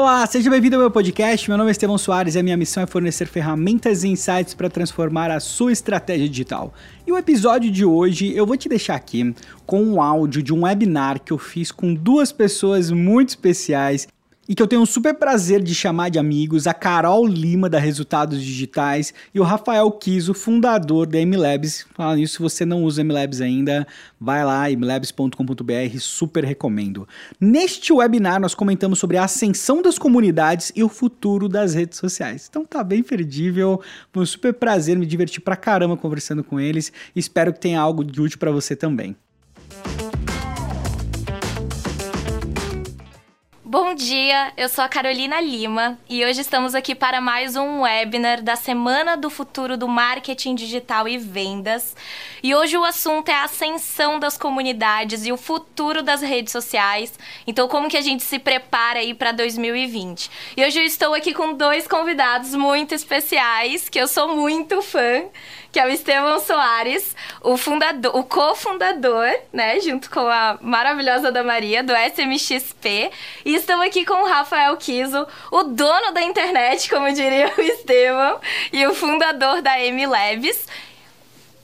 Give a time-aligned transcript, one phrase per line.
[0.00, 1.46] Olá, seja bem-vindo ao meu podcast.
[1.46, 4.70] Meu nome é Estevão Soares e a minha missão é fornecer ferramentas e insights para
[4.70, 6.72] transformar a sua estratégia digital.
[7.06, 9.34] E o episódio de hoje eu vou te deixar aqui
[9.66, 14.08] com um áudio de um webinar que eu fiz com duas pessoas muito especiais
[14.50, 17.78] e que eu tenho um super prazer de chamar de amigos a Carol Lima da
[17.78, 21.86] Resultados Digitais e o Rafael Kiso, fundador da MLabs.
[21.94, 23.86] Falando nisso, se você não usa MLabs ainda,
[24.20, 27.06] vai lá, mlabs.com.br, super recomendo.
[27.40, 32.48] Neste webinar nós comentamos sobre a ascensão das comunidades e o futuro das redes sociais.
[32.50, 33.80] Então tá bem perdível,
[34.12, 36.92] foi um super prazer, me divertir pra caramba conversando com eles.
[37.14, 39.14] Espero que tenha algo de útil para você também.
[43.70, 48.42] Bom dia, eu sou a Carolina Lima e hoje estamos aqui para mais um webinar
[48.42, 51.94] da Semana do Futuro do Marketing Digital e Vendas.
[52.42, 57.16] E hoje o assunto é a ascensão das comunidades e o futuro das redes sociais.
[57.46, 60.28] Então, como que a gente se prepara aí para 2020?
[60.56, 65.26] E hoje eu estou aqui com dois convidados muito especiais que eu sou muito fã
[65.72, 71.44] que é o Estevão Soares, o fundador, o cofundador, né, junto com a maravilhosa da
[71.44, 73.10] Maria, do SMXP.
[73.44, 78.40] E estamos aqui com o Rafael Kiso, o dono da internet, como diria o Estevão,
[78.72, 80.66] e o fundador da M Labs.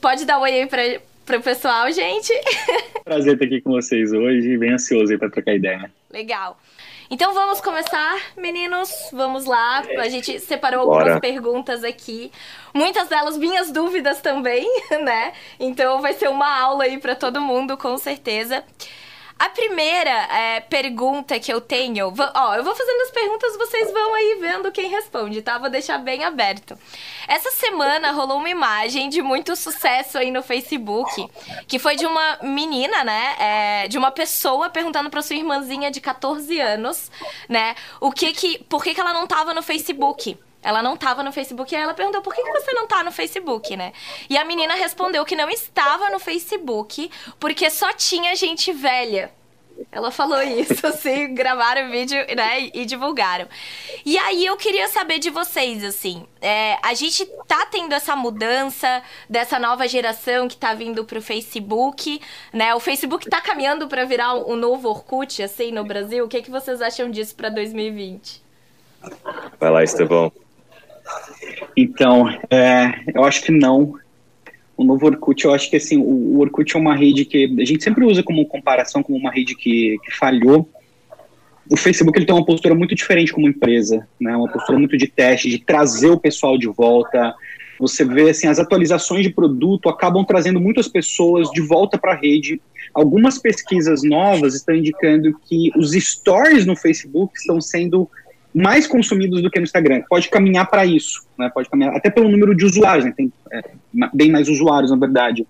[0.00, 0.82] Pode dar um oi aí pra,
[1.24, 2.32] pro pessoal, gente.
[3.04, 5.90] Prazer estar aqui com vocês hoje, bem ansioso aí para trocar ideia.
[6.10, 6.58] Legal.
[7.08, 8.90] Então vamos começar, meninos.
[9.12, 9.82] Vamos lá.
[9.98, 11.02] A gente separou Bora.
[11.02, 12.32] algumas perguntas aqui.
[12.74, 14.66] Muitas delas minhas dúvidas também,
[15.02, 15.32] né?
[15.58, 18.64] Então vai ser uma aula aí para todo mundo, com certeza.
[19.38, 24.14] A primeira é, pergunta que eu tenho, ó, eu vou fazendo as perguntas, vocês vão
[24.14, 25.58] aí vendo quem responde, tá?
[25.58, 26.76] Vou deixar bem aberto.
[27.28, 31.28] Essa semana rolou uma imagem de muito sucesso aí no Facebook,
[31.68, 33.36] que foi de uma menina, né?
[33.38, 37.10] É, de uma pessoa perguntando pra sua irmãzinha de 14 anos,
[37.46, 37.74] né?
[38.00, 40.38] O que que, por que que ela não tava no Facebook?
[40.66, 43.12] Ela não estava no Facebook e ela perguntou por que, que você não está no
[43.12, 43.92] Facebook, né?
[44.28, 49.30] E a menina respondeu que não estava no Facebook porque só tinha gente velha.
[49.92, 53.46] Ela falou isso, assim, gravaram o vídeo, né, e divulgaram.
[54.04, 59.04] E aí eu queria saber de vocês, assim, é, a gente tá tendo essa mudança
[59.30, 62.20] dessa nova geração que tá vindo pro Facebook,
[62.52, 62.74] né?
[62.74, 66.24] O Facebook tá caminhando para virar um novo Orkut, assim, no Brasil.
[66.24, 68.42] O que, que vocês acham disso para 2020?
[69.60, 70.32] Vai lá, Estevão.
[71.76, 73.94] Então, é, eu acho que não.
[74.76, 77.82] O novo Orkut, eu acho que assim, o, Orkut é uma rede que a gente
[77.82, 80.68] sempre usa como comparação, como uma rede que, que falhou.
[81.70, 84.36] O Facebook ele tem uma postura muito diferente como empresa, né?
[84.36, 87.34] Uma postura muito de teste, de trazer o pessoal de volta.
[87.78, 92.16] Você vê assim, as atualizações de produto acabam trazendo muitas pessoas de volta para a
[92.16, 92.60] rede.
[92.94, 98.08] Algumas pesquisas novas estão indicando que os stories no Facebook estão sendo
[98.56, 100.02] mais consumidos do que no Instagram.
[100.08, 101.50] Pode caminhar para isso, né?
[101.52, 103.12] Pode caminhar até pelo número de usuários, né?
[103.14, 103.62] Tem é,
[104.14, 105.46] bem mais usuários, na verdade.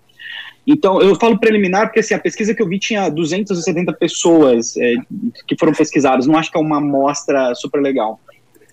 [0.67, 4.95] Então, eu falo preliminar porque assim, a pesquisa que eu vi tinha 270 pessoas é,
[5.47, 6.27] que foram pesquisadas.
[6.27, 8.19] Não acho que é uma amostra super legal.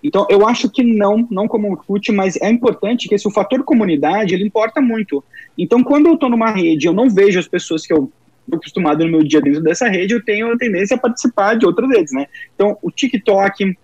[0.03, 3.63] Então, eu acho que não, não como Orkut, mas é importante que esse, o fator
[3.63, 5.23] comunidade, ele importa muito.
[5.57, 8.11] Então, quando eu estou numa rede, eu não vejo as pessoas que eu
[8.45, 11.65] estou acostumado no meu dia dentro dessa rede, eu tenho a tendência a participar de
[11.65, 12.27] outras redes, né?
[12.55, 13.77] Então, o TikTok,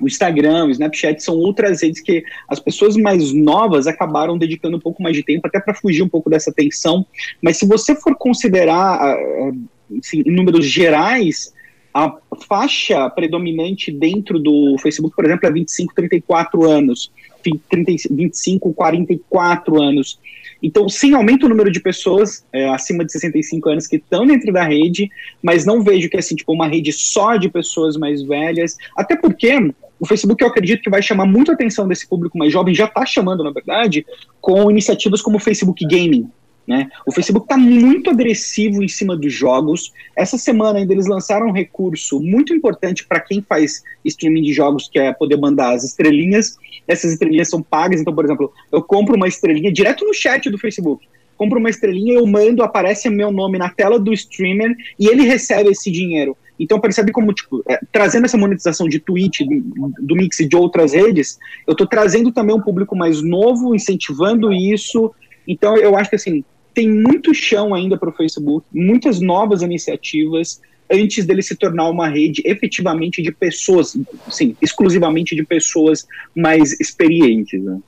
[0.00, 4.80] o Instagram, o Snapchat são outras redes que as pessoas mais novas acabaram dedicando um
[4.80, 7.04] pouco mais de tempo, até para fugir um pouco dessa tensão.
[7.42, 11.52] Mas se você for considerar, ah, ah, assim, em números gerais,
[11.92, 12.14] a
[12.48, 17.10] faixa predominante dentro do Facebook, por exemplo, é 25, 34 anos,
[17.42, 20.18] 30, 25, 44 anos.
[20.62, 24.52] Então, sim, aumenta o número de pessoas é, acima de 65 anos que estão dentro
[24.52, 25.10] da rede,
[25.42, 29.16] mas não vejo que é assim, tipo, uma rede só de pessoas mais velhas, até
[29.16, 32.84] porque o Facebook, eu acredito que vai chamar muito atenção desse público mais jovem, já
[32.84, 34.06] está chamando, na verdade,
[34.40, 36.30] com iniciativas como o Facebook Gaming.
[36.68, 36.86] Né?
[37.06, 39.90] O Facebook está muito agressivo em cima dos jogos.
[40.14, 44.86] Essa semana ainda eles lançaram um recurso muito importante para quem faz streaming de jogos,
[44.86, 46.58] que é poder mandar as estrelinhas.
[46.86, 50.58] Essas estrelinhas são pagas, então, por exemplo, eu compro uma estrelinha direto no chat do
[50.58, 51.08] Facebook.
[51.38, 55.70] Compro uma estrelinha, eu mando, aparece meu nome na tela do streamer e ele recebe
[55.70, 56.36] esse dinheiro.
[56.58, 60.56] Então, percebe como, tipo, é, trazendo essa monetização de Twitch, do, do Mix e de
[60.56, 65.14] outras redes, eu estou trazendo também um público mais novo, incentivando isso.
[65.46, 66.44] Então, eu acho que, assim,
[66.74, 72.08] tem muito chão ainda para o Facebook, muitas novas iniciativas, antes dele se tornar uma
[72.08, 73.96] rede efetivamente de pessoas,
[74.30, 77.62] sim, exclusivamente de pessoas mais experientes.
[77.62, 77.78] Né?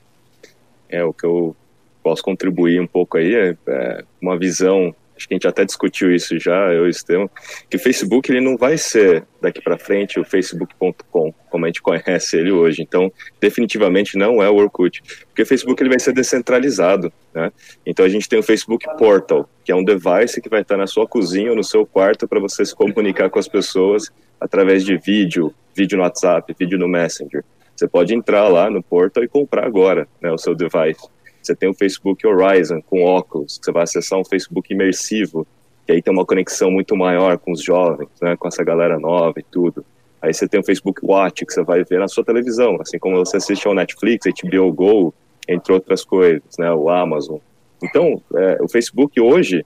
[0.88, 1.56] É, o que eu
[2.02, 6.14] posso contribuir um pouco aí é, é uma visão acho que a gente até discutiu
[6.14, 7.30] isso já, eu e o Estevam,
[7.68, 11.82] que o Facebook ele não vai ser daqui para frente o facebook.com, como a gente
[11.82, 12.80] conhece ele hoje.
[12.80, 17.52] Então, definitivamente não é o Orkut, porque o Facebook ele vai ser descentralizado, né?
[17.84, 20.86] Então a gente tem o Facebook Portal, que é um device que vai estar na
[20.86, 24.10] sua cozinha ou no seu quarto para você se comunicar com as pessoas
[24.40, 27.44] através de vídeo, vídeo no WhatsApp, vídeo no Messenger.
[27.76, 31.08] Você pode entrar lá no Portal e comprar agora, né, o seu device.
[31.42, 35.46] Você tem o Facebook Horizon com óculos, você vai acessar um Facebook imersivo,
[35.86, 39.40] que aí tem uma conexão muito maior com os jovens, né, com essa galera nova
[39.40, 39.84] e tudo.
[40.22, 43.16] Aí você tem o Facebook Watch, que você vai ver na sua televisão, assim como
[43.16, 45.14] você assiste ao Netflix, HBO Go,
[45.48, 47.38] entre outras coisas, né, o Amazon.
[47.82, 49.64] Então, é, o Facebook hoje,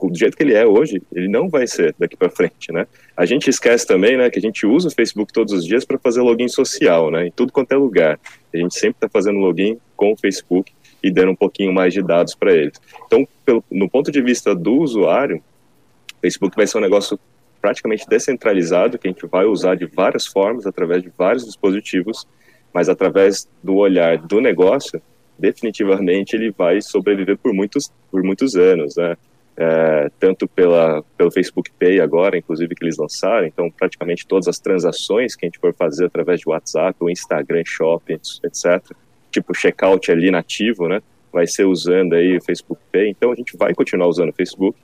[0.00, 2.88] do jeito que ele é hoje, ele não vai ser daqui para frente, né?
[3.16, 5.96] A gente esquece também, né, que a gente usa o Facebook todos os dias para
[5.96, 8.18] fazer login social, né, em tudo quanto é lugar.
[8.52, 10.72] A gente sempre está fazendo login com o Facebook
[11.02, 12.80] e dando um pouquinho mais de dados para eles.
[13.06, 17.18] Então, pelo, no ponto de vista do usuário, o Facebook vai ser um negócio
[17.60, 22.26] praticamente descentralizado, que a gente vai usar de várias formas, através de vários dispositivos,
[22.72, 25.00] mas através do olhar do negócio,
[25.38, 29.16] definitivamente ele vai sobreviver por muitos, por muitos anos, né?
[29.54, 34.58] É, tanto pela, pelo Facebook Pay agora, inclusive que eles lançaram, então praticamente todas as
[34.58, 38.82] transações que a gente for fazer através de WhatsApp, ou Instagram, Shopping, etc.,
[39.32, 41.02] tipo checkout ali nativo, né?
[41.32, 43.10] Vai ser usando aí o Facebook Pay.
[43.10, 44.78] Então a gente vai continuar usando o Facebook,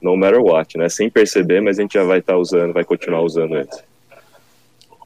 [0.00, 0.88] no matter what, né?
[0.88, 3.68] Sem perceber, mas a gente já vai estar tá usando, vai continuar usando ele.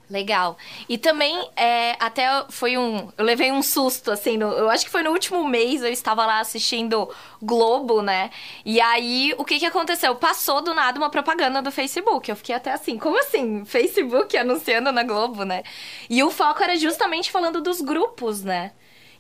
[0.09, 0.57] Legal.
[0.89, 3.09] E também, é, até foi um.
[3.19, 6.25] Eu levei um susto, assim, no, eu acho que foi no último mês, eu estava
[6.25, 7.11] lá assistindo
[7.43, 8.31] Globo, né?
[8.65, 10.15] E aí, o que que aconteceu?
[10.15, 12.31] Passou do nada uma propaganda do Facebook.
[12.31, 13.65] Eu fiquei até assim, como assim?
[13.65, 15.65] Facebook anunciando na Globo, né?
[16.09, 18.71] E o foco era justamente falando dos grupos, né?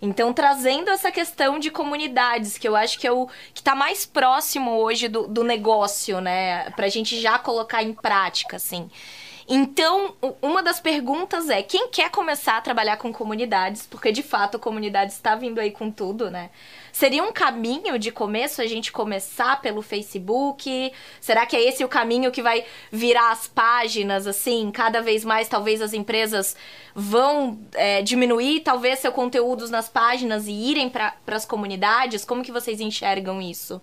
[0.00, 4.04] Então, trazendo essa questão de comunidades, que eu acho que é o que está mais
[4.04, 6.70] próximo hoje do, do negócio, né?
[6.70, 8.90] Pra gente já colocar em prática, assim.
[9.48, 13.87] Então, uma das perguntas é: quem quer começar a trabalhar com comunidades?
[13.87, 16.50] Porque de fato a comunidade está vindo aí com tudo, né?
[16.93, 20.93] Seria um caminho de começo a gente começar pelo Facebook?
[21.20, 24.70] Será que é esse o caminho que vai virar as páginas, assim?
[24.72, 26.56] Cada vez mais, talvez as empresas
[26.92, 32.25] vão é, diminuir, talvez, seu conteúdos nas páginas e irem para as comunidades?
[32.25, 33.81] Como que vocês enxergam isso?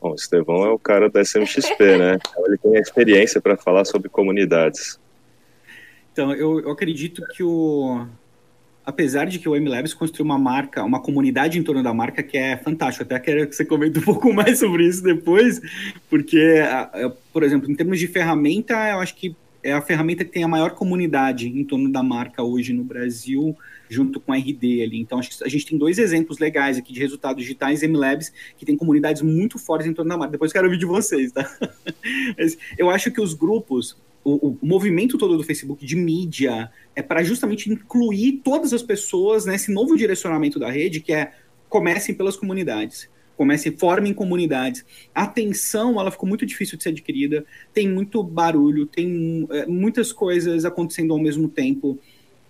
[0.00, 2.16] Bom, o Estevão é o cara da SMXP, né?
[2.16, 4.98] Então, ele tem a experiência para falar sobre comunidades.
[6.12, 8.06] Então, eu, eu acredito que o,
[8.84, 12.36] apesar de que o MLabs construiu uma marca, uma comunidade em torno da marca que
[12.36, 13.04] é fantástico.
[13.04, 15.60] Até quero que você comente um pouco mais sobre isso depois,
[16.08, 16.62] porque,
[17.32, 20.48] por exemplo, em termos de ferramenta, eu acho que é a ferramenta que tem a
[20.48, 23.56] maior comunidade em torno da marca hoje no Brasil
[23.88, 25.00] junto com a RD ali.
[25.00, 28.64] Então, acho que a gente tem dois exemplos legais aqui de resultados digitais MLabs que
[28.64, 30.32] tem comunidades muito fortes em torno da marca.
[30.32, 31.50] Depois quero ouvir de vocês, tá?
[32.38, 37.02] Mas eu acho que os grupos, o, o, movimento todo do Facebook de mídia é
[37.02, 41.32] para justamente incluir todas as pessoas nesse novo direcionamento da rede, que é
[41.68, 43.08] comecem pelas comunidades.
[43.40, 44.84] Comecem, formem comunidades.
[45.14, 47.42] A atenção, ela ficou muito difícil de ser adquirida.
[47.72, 51.98] Tem muito barulho, tem é, muitas coisas acontecendo ao mesmo tempo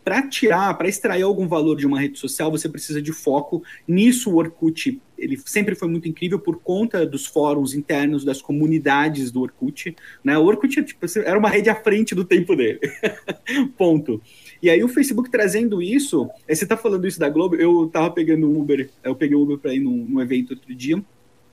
[0.02, 3.62] para tirar, para extrair algum valor de uma rede social, você precisa de foco.
[3.87, 9.30] Nisso, o Orkut ele sempre foi muito incrível por conta dos fóruns internos, das comunidades
[9.30, 9.94] do Orkut.
[10.25, 10.37] Né?
[10.37, 12.80] O Orkut tipo, era uma rede à frente do tempo dele.
[13.78, 14.20] Ponto.
[14.62, 18.49] E aí o Facebook trazendo isso, você está falando isso da Globo, eu estava pegando
[18.49, 21.02] um Uber, eu peguei um Uber para ir num, num evento outro dia,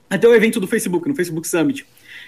[0.09, 1.85] até o evento do Facebook, no Facebook Summit.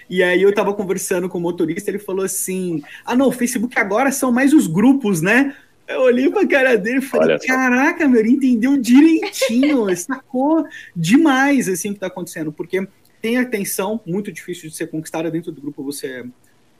[0.08, 3.78] E aí eu tava conversando com o motorista, ele falou assim: "Ah, não, o Facebook
[3.78, 5.54] agora são mais os grupos, né?"
[5.86, 11.90] Eu olhei pra cara dele e falei, caraca, meu, ele entendeu direitinho, sacou demais assim
[11.90, 12.86] o que tá acontecendo, porque
[13.20, 16.24] tem atenção muito difícil de ser conquistada dentro do grupo, você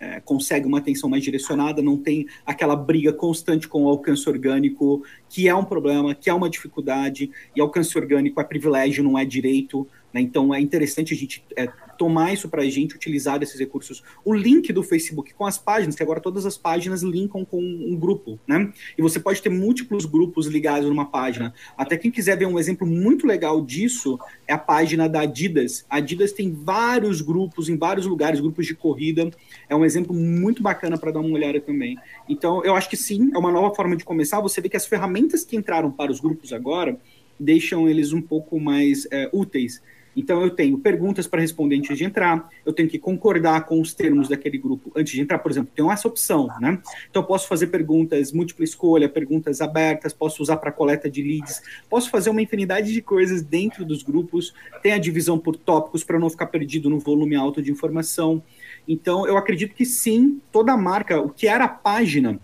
[0.00, 5.04] é, consegue uma atenção mais direcionada, não tem aquela briga constante com o alcance orgânico,
[5.28, 9.24] que é um problema, que é uma dificuldade, e alcance orgânico é privilégio, não é
[9.24, 10.20] direito, né?
[10.20, 11.68] Então é interessante a gente é,
[12.00, 14.02] tomar isso para a gente, utilizar esses recursos.
[14.24, 17.94] O link do Facebook com as páginas, que agora todas as páginas linkam com um
[17.94, 18.72] grupo, né?
[18.96, 21.52] E você pode ter múltiplos grupos ligados numa página.
[21.76, 25.84] Até quem quiser ver um exemplo muito legal disso é a página da Adidas.
[25.90, 29.30] A Adidas tem vários grupos em vários lugares, grupos de corrida.
[29.68, 31.98] É um exemplo muito bacana para dar uma olhada também.
[32.26, 34.40] Então, eu acho que sim, é uma nova forma de começar.
[34.40, 36.98] Você vê que as ferramentas que entraram para os grupos agora
[37.38, 39.82] deixam eles um pouco mais é, úteis
[40.16, 43.94] Então eu tenho perguntas para responder antes de entrar, eu tenho que concordar com os
[43.94, 46.78] termos daquele grupo antes de entrar, por exemplo, tem essa opção, né?
[47.08, 51.62] Então eu posso fazer perguntas múltipla escolha, perguntas abertas, posso usar para coleta de leads,
[51.88, 56.18] posso fazer uma infinidade de coisas dentro dos grupos, tem a divisão por tópicos para
[56.18, 58.42] não ficar perdido no volume alto de informação.
[58.86, 62.40] Então eu acredito que sim, toda marca, o que era a página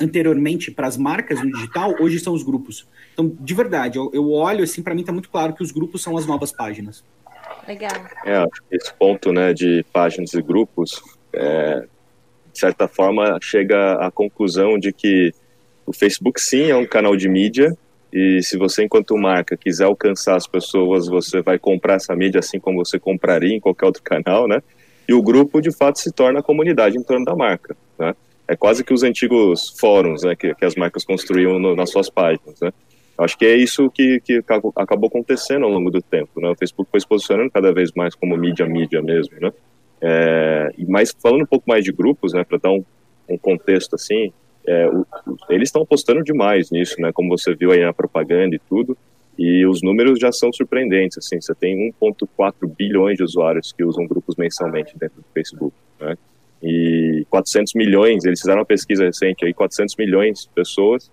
[0.00, 2.88] anteriormente para as marcas no digital, hoje são os grupos.
[3.12, 6.02] Então, de verdade, eu, eu olho assim, para mim está muito claro que os grupos
[6.02, 7.04] são as novas páginas.
[7.66, 7.90] Legal.
[8.24, 11.02] É, esse ponto né, de páginas e grupos,
[11.32, 11.86] é,
[12.52, 15.32] de certa forma, chega à conclusão de que
[15.86, 17.76] o Facebook sim é um canal de mídia
[18.12, 22.58] e se você, enquanto marca, quiser alcançar as pessoas, você vai comprar essa mídia assim
[22.58, 24.62] como você compraria em qualquer outro canal, né?
[25.08, 28.14] E o grupo, de fato, se torna a comunidade em torno da marca, né?
[28.50, 32.10] É quase que os antigos fóruns né, que, que as marcas construíam no, nas suas
[32.10, 32.72] páginas, né?
[33.16, 34.42] Acho que é isso que, que
[34.74, 36.50] acabou acontecendo ao longo do tempo, né?
[36.50, 39.52] O Facebook foi se posicionando cada vez mais como mídia, mídia mesmo, né?
[40.00, 42.82] É, mas falando um pouco mais de grupos, né, para dar um,
[43.28, 44.32] um, contexto assim,
[44.66, 45.06] é, o,
[45.48, 47.12] eles estão apostando demais nisso, né?
[47.12, 48.98] Como você viu aí na propaganda e tudo,
[49.38, 54.08] e os números já são surpreendentes, assim, você tem 1.4 bilhões de usuários que usam
[54.08, 56.16] grupos mensalmente dentro do Facebook, né?
[56.62, 61.10] E 400 milhões, eles fizeram uma pesquisa recente aí, 400 milhões de pessoas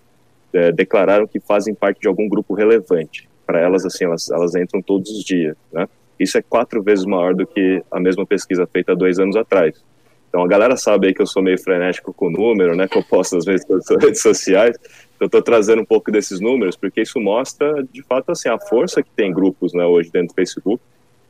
[0.54, 3.30] é, declararam que fazem parte de algum grupo relevante.
[3.46, 5.88] Para elas, assim, elas, elas entram todos os dias, né?
[6.20, 9.82] Isso é quatro vezes maior do que a mesma pesquisa feita dois anos atrás.
[10.28, 12.88] Então a galera sabe aí que eu sou meio frenético com o número, né?
[12.90, 13.46] Que eu posto nas
[14.02, 14.76] redes sociais.
[15.20, 19.02] Eu estou trazendo um pouco desses números porque isso mostra, de fato, assim, a força
[19.02, 20.82] que tem grupos, né, hoje dentro do Facebook.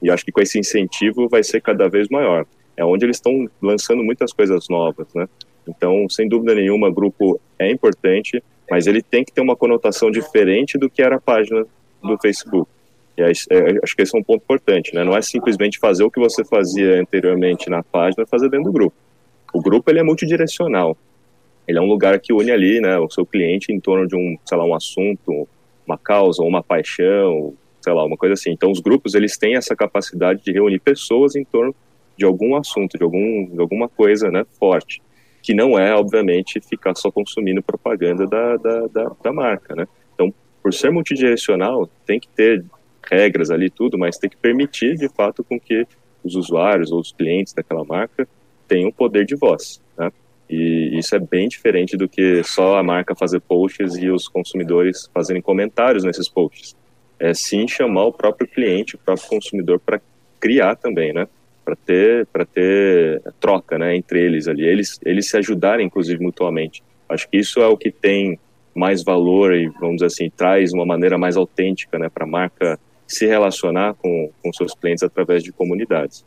[0.01, 2.45] E acho que com esse incentivo vai ser cada vez maior.
[2.77, 5.27] É onde eles estão lançando muitas coisas novas, né?
[5.67, 10.77] Então, sem dúvida nenhuma, grupo é importante mas ele tem que ter uma conotação diferente
[10.77, 11.65] do que era a página
[12.03, 12.69] do Facebook.
[13.17, 15.03] E aí, é, acho que esse é um ponto importante, né?
[15.03, 18.96] Não é simplesmente fazer o que você fazia anteriormente na página, fazer dentro do grupo.
[19.53, 20.96] O grupo ele é multidirecional.
[21.67, 24.38] Ele é um lugar que une ali, né, o seu cliente em torno de um,
[24.46, 25.48] sei lá, um assunto,
[25.86, 28.51] uma causa, uma paixão, sei lá, uma coisa assim.
[28.51, 31.75] Então, os grupos eles têm essa capacidade de reunir pessoas em torno
[32.17, 35.01] de algum assunto, de algum, de alguma coisa, né, forte
[35.47, 39.88] que não é, obviamente, ficar só consumindo propaganda da, da, da, da marca, né?
[40.13, 42.65] Então, por ser multidirecional, tem que ter
[43.09, 45.88] regras ali tudo, mas tem que permitir, de fato, com que
[46.21, 48.27] os usuários ou os clientes daquela marca
[48.67, 50.12] tenham poder de voz, né?
[50.50, 55.09] E isso é bem diferente do que só a marca fazer posts e os consumidores
[55.13, 56.75] fazerem comentários nesses posts.
[57.17, 60.01] É sim chamar o próprio cliente, o próprio consumidor para
[60.41, 61.25] criar também, né?
[61.67, 66.81] Para ter para ter troca, né, entre eles ali, eles eles se ajudarem inclusive mutuamente.
[67.09, 68.39] Acho que isso é o que tem
[68.74, 72.79] mais valor e vamos dizer assim traz uma maneira mais autêntica, né, para a marca
[73.05, 76.24] se relacionar com, com seus clientes através de comunidades.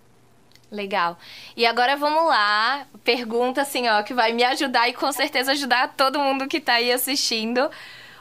[0.70, 1.18] Legal.
[1.56, 5.94] E agora vamos lá, pergunta assim, ó, que vai me ajudar e com certeza ajudar
[5.97, 7.68] todo mundo que está aí assistindo.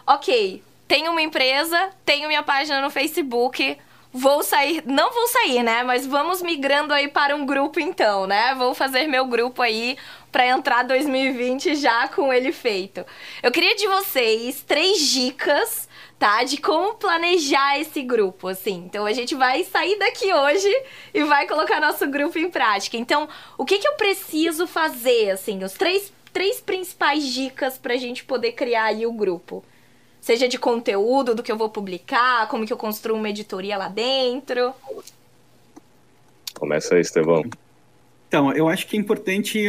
[0.07, 3.77] Ok, tenho uma empresa, tenho minha página no Facebook,
[4.11, 5.83] vou sair, não vou sair, né?
[5.83, 8.55] Mas vamos migrando aí para um grupo então, né?
[8.55, 9.97] Vou fazer meu grupo aí
[10.31, 13.05] para entrar 2020 já com ele feito.
[13.41, 15.87] Eu queria de vocês três dicas,
[16.17, 16.43] tá?
[16.43, 18.83] De como planejar esse grupo, assim.
[18.85, 22.97] Então a gente vai sair daqui hoje e vai colocar nosso grupo em prática.
[22.97, 25.63] Então, o que que eu preciso fazer, assim?
[25.63, 29.63] Os três, três principais dicas pra gente poder criar aí o grupo.
[30.21, 33.87] Seja de conteúdo, do que eu vou publicar, como que eu construo uma editoria lá
[33.87, 34.73] dentro.
[36.53, 37.43] Começa aí, Estevão.
[38.27, 39.65] Então, eu acho que é importante,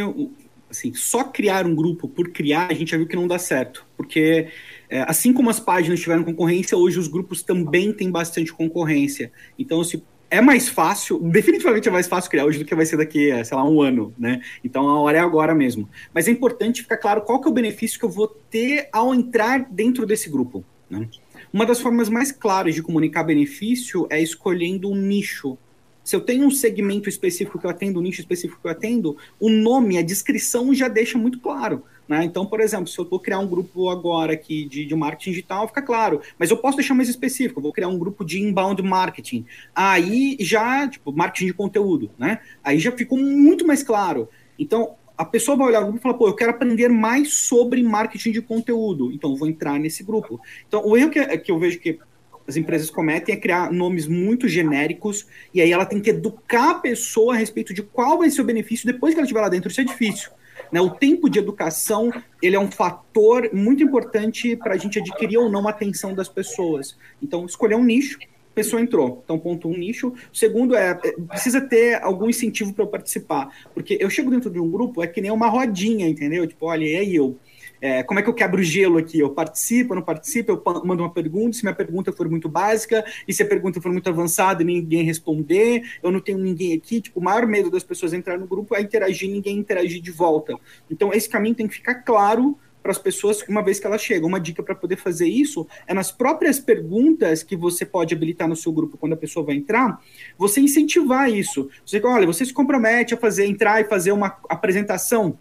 [0.69, 3.85] assim, só criar um grupo por criar, a gente já viu que não dá certo.
[3.97, 4.49] Porque,
[4.89, 9.31] é, assim como as páginas tiveram concorrência, hoje os grupos também têm bastante concorrência.
[9.57, 12.95] Então, se é mais fácil, definitivamente é mais fácil criar hoje do que vai ser
[12.95, 14.41] daqui, sei lá, um ano, né?
[14.63, 15.89] Então a hora é agora mesmo.
[16.13, 19.13] Mas é importante ficar claro qual que é o benefício que eu vou ter ao
[19.13, 21.07] entrar dentro desse grupo, né?
[21.51, 25.57] Uma das formas mais claras de comunicar benefício é escolhendo um nicho.
[26.01, 29.17] Se eu tenho um segmento específico que eu atendo, um nicho específico que eu atendo,
[29.37, 31.83] o nome, a descrição já deixa muito claro.
[32.07, 32.25] Né?
[32.25, 35.67] Então, por exemplo, se eu vou criar um grupo agora aqui de, de marketing digital,
[35.67, 36.21] fica claro.
[36.37, 39.45] Mas eu posso deixar mais específico, eu vou criar um grupo de inbound marketing.
[39.73, 42.39] Aí já, tipo, marketing de conteúdo, né?
[42.63, 44.27] Aí já ficou muito mais claro.
[44.59, 47.81] Então, a pessoa vai olhar o grupo e falar, pô, eu quero aprender mais sobre
[47.83, 49.11] marketing de conteúdo.
[49.11, 50.41] Então, vou entrar nesse grupo.
[50.67, 51.99] Então, o erro que, que eu vejo que
[52.47, 56.75] as empresas cometem é criar nomes muito genéricos e aí ela tem que educar a
[56.75, 59.69] pessoa a respeito de qual vai ser o benefício depois que ela estiver lá dentro.
[59.69, 60.31] Isso é difícil.
[60.71, 60.79] Né?
[60.81, 62.11] O tempo de educação
[62.41, 66.29] ele é um fator muito importante para a gente adquirir ou não a atenção das
[66.29, 66.97] pessoas.
[67.21, 68.17] Então, escolher um nicho,
[68.53, 69.21] pessoa entrou.
[69.23, 70.13] Então, ponto um, nicho.
[70.31, 73.49] O segundo é, é precisa ter algum incentivo para eu participar.
[73.73, 76.45] Porque eu chego dentro de um grupo, é que nem uma rodinha, entendeu?
[76.47, 77.37] Tipo, olha, aí eu.
[77.81, 79.19] É, como é que eu quebro o gelo aqui?
[79.19, 83.03] Eu participo, eu não participo, eu mando uma pergunta, se minha pergunta for muito básica,
[83.27, 87.01] e se a pergunta for muito avançada e ninguém responder, eu não tenho ninguém aqui,
[87.01, 90.11] tipo, o maior medo das pessoas entrar no grupo é interagir e ninguém interagir de
[90.11, 90.55] volta.
[90.89, 94.27] Então, esse caminho tem que ficar claro para as pessoas uma vez que elas chegam.
[94.27, 98.55] Uma dica para poder fazer isso é nas próprias perguntas que você pode habilitar no
[98.55, 99.99] seu grupo quando a pessoa vai entrar,
[100.37, 101.69] você incentivar isso.
[101.85, 105.37] Você olha, você se compromete a fazer entrar e fazer uma apresentação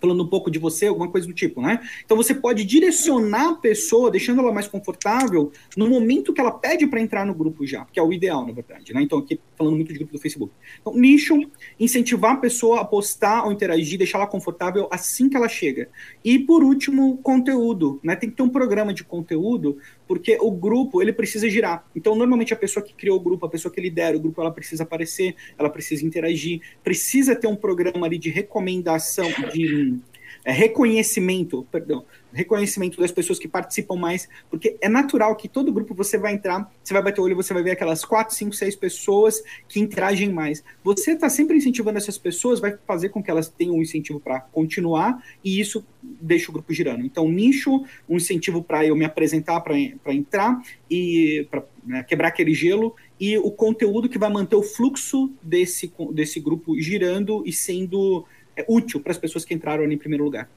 [0.00, 1.80] falando um pouco de você, alguma coisa do tipo, né?
[2.04, 6.86] Então você pode direcionar a pessoa, deixando ela mais confortável, no momento que ela pede
[6.86, 9.02] para entrar no grupo já, que é o ideal, na verdade, né?
[9.02, 10.52] Então aqui falando muito de grupo do Facebook.
[10.80, 11.38] Então, nicho,
[11.78, 15.88] incentivar a pessoa a postar ou interagir, deixar ela confortável assim que ela chega.
[16.24, 18.16] E por último, conteúdo, né?
[18.16, 19.78] Tem que ter um programa de conteúdo,
[20.10, 21.86] porque o grupo, ele precisa girar.
[21.94, 24.50] Então, normalmente a pessoa que criou o grupo, a pessoa que lidera o grupo, ela
[24.50, 30.00] precisa aparecer, ela precisa interagir, precisa ter um programa ali de recomendação, de
[30.44, 35.94] é, reconhecimento, perdão, reconhecimento das pessoas que participam mais, porque é natural que todo grupo
[35.94, 38.76] você vai entrar, você vai bater o olho, você vai ver aquelas quatro, cinco, seis
[38.76, 40.62] pessoas que interagem mais.
[40.82, 44.40] Você está sempre incentivando essas pessoas, vai fazer com que elas tenham um incentivo para
[44.40, 47.04] continuar e isso deixa o grupo girando.
[47.04, 49.78] Então, nicho, um incentivo para eu me apresentar, para
[50.14, 55.30] entrar e para né, quebrar aquele gelo e o conteúdo que vai manter o fluxo
[55.42, 58.24] desse, desse grupo girando e sendo
[58.56, 60.48] é, útil para as pessoas que entraram ali em primeiro lugar.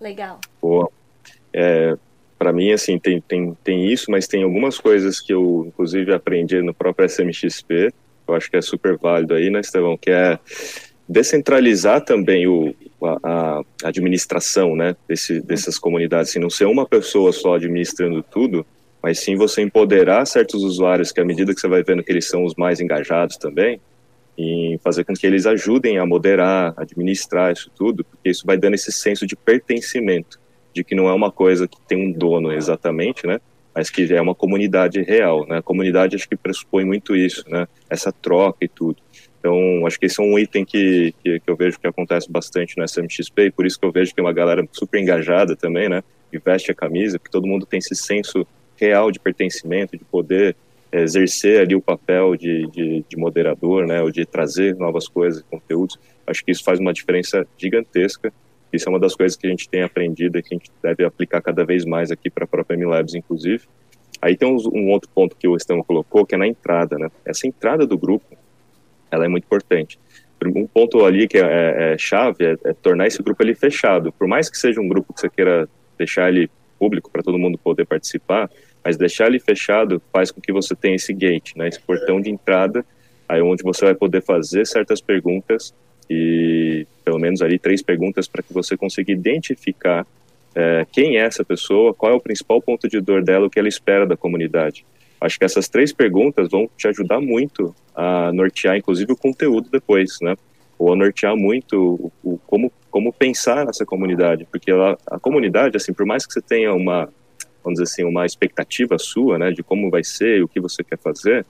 [0.00, 0.40] Legal.
[0.60, 0.90] Boa.
[1.60, 1.96] É,
[2.38, 6.62] para mim, assim, tem, tem, tem isso, mas tem algumas coisas que eu, inclusive, aprendi
[6.62, 7.92] no próprio SMXP,
[8.28, 10.38] eu acho que é super válido aí, né, Estevão, que é
[11.08, 12.72] descentralizar também o,
[13.02, 13.18] a,
[13.82, 18.64] a administração, né, desse, dessas comunidades, assim, não ser uma pessoa só administrando tudo,
[19.02, 22.28] mas sim você empoderar certos usuários que à medida que você vai vendo que eles
[22.28, 23.80] são os mais engajados também,
[24.36, 28.74] em fazer com que eles ajudem a moderar, administrar isso tudo, porque isso vai dando
[28.74, 30.38] esse senso de pertencimento
[30.74, 33.40] de que não é uma coisa que tem um dono exatamente, né?
[33.74, 35.58] Mas que é uma comunidade real, né?
[35.58, 37.66] A comunidade acho que pressupõe muito isso, né?
[37.88, 38.96] Essa troca e tudo.
[39.38, 42.76] Então, acho que esse é um item que, que, que eu vejo que acontece bastante
[42.76, 45.88] no SMXP, e por isso que eu vejo que é uma galera super engajada também,
[45.88, 46.02] né?
[46.32, 50.56] E veste a camisa, porque todo mundo tem esse senso real de pertencimento, de poder
[50.90, 54.02] exercer ali o papel de, de, de moderador, né?
[54.02, 55.98] Ou de trazer novas coisas, conteúdos.
[56.26, 58.32] Acho que isso faz uma diferença gigantesca
[58.72, 61.04] isso é uma das coisas que a gente tem aprendido e que a gente deve
[61.04, 63.64] aplicar cada vez mais aqui para a própria MLabs, inclusive.
[64.20, 67.08] Aí tem um, outro ponto que o Estevão colocou, que é na entrada, né?
[67.24, 68.36] Essa entrada do grupo,
[69.10, 69.98] ela é muito importante.
[70.44, 74.12] Um ponto ali que é, é, é chave é, é, tornar esse grupo ali fechado.
[74.12, 77.58] Por mais que seja um grupo que você queira deixar ele público para todo mundo
[77.58, 78.48] poder participar,
[78.84, 81.68] mas deixar ele fechado faz com que você tenha esse gate, né?
[81.68, 82.84] Esse portão de entrada,
[83.28, 85.74] aí onde você vai poder fazer certas perguntas
[86.08, 90.06] e pelo menos ali três perguntas para que você consiga identificar
[90.54, 93.58] é, quem é essa pessoa, qual é o principal ponto de dor dela, o que
[93.58, 94.84] ela espera da comunidade.
[95.20, 100.18] Acho que essas três perguntas vão te ajudar muito a nortear, inclusive, o conteúdo depois,
[100.22, 100.36] né?
[100.78, 105.76] Ou a nortear muito o, o como, como pensar nessa comunidade, porque ela, a comunidade,
[105.76, 107.08] assim, por mais que você tenha uma,
[107.64, 110.98] vamos dizer assim, uma expectativa sua, né, de como vai ser, o que você quer
[110.98, 111.44] fazer,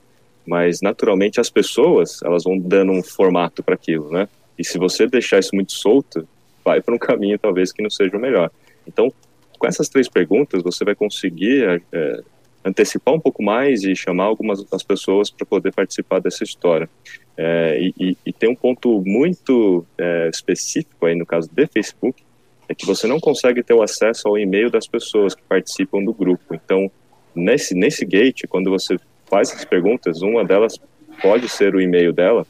[0.47, 4.27] mas naturalmente as pessoas, elas vão dando um formato para aquilo, né?
[4.59, 6.27] E se você deixar isso muito solto,
[6.64, 8.51] vai para um caminho talvez que não seja o melhor.
[8.87, 9.12] Então,
[9.59, 12.23] com essas três perguntas, você vai conseguir é,
[12.64, 16.88] antecipar um pouco mais e chamar algumas das pessoas para poder participar dessa história.
[17.37, 22.23] É, e, e, tem um ponto muito é, específico aí no caso de Facebook,
[22.68, 26.12] é que você não consegue ter o acesso ao e-mail das pessoas que participam do
[26.12, 26.55] grupo.
[26.55, 26.90] Então,
[27.35, 30.79] nesse, nesse gate, quando você faz as perguntas, uma delas
[31.23, 32.47] pode ser o e-mail dela,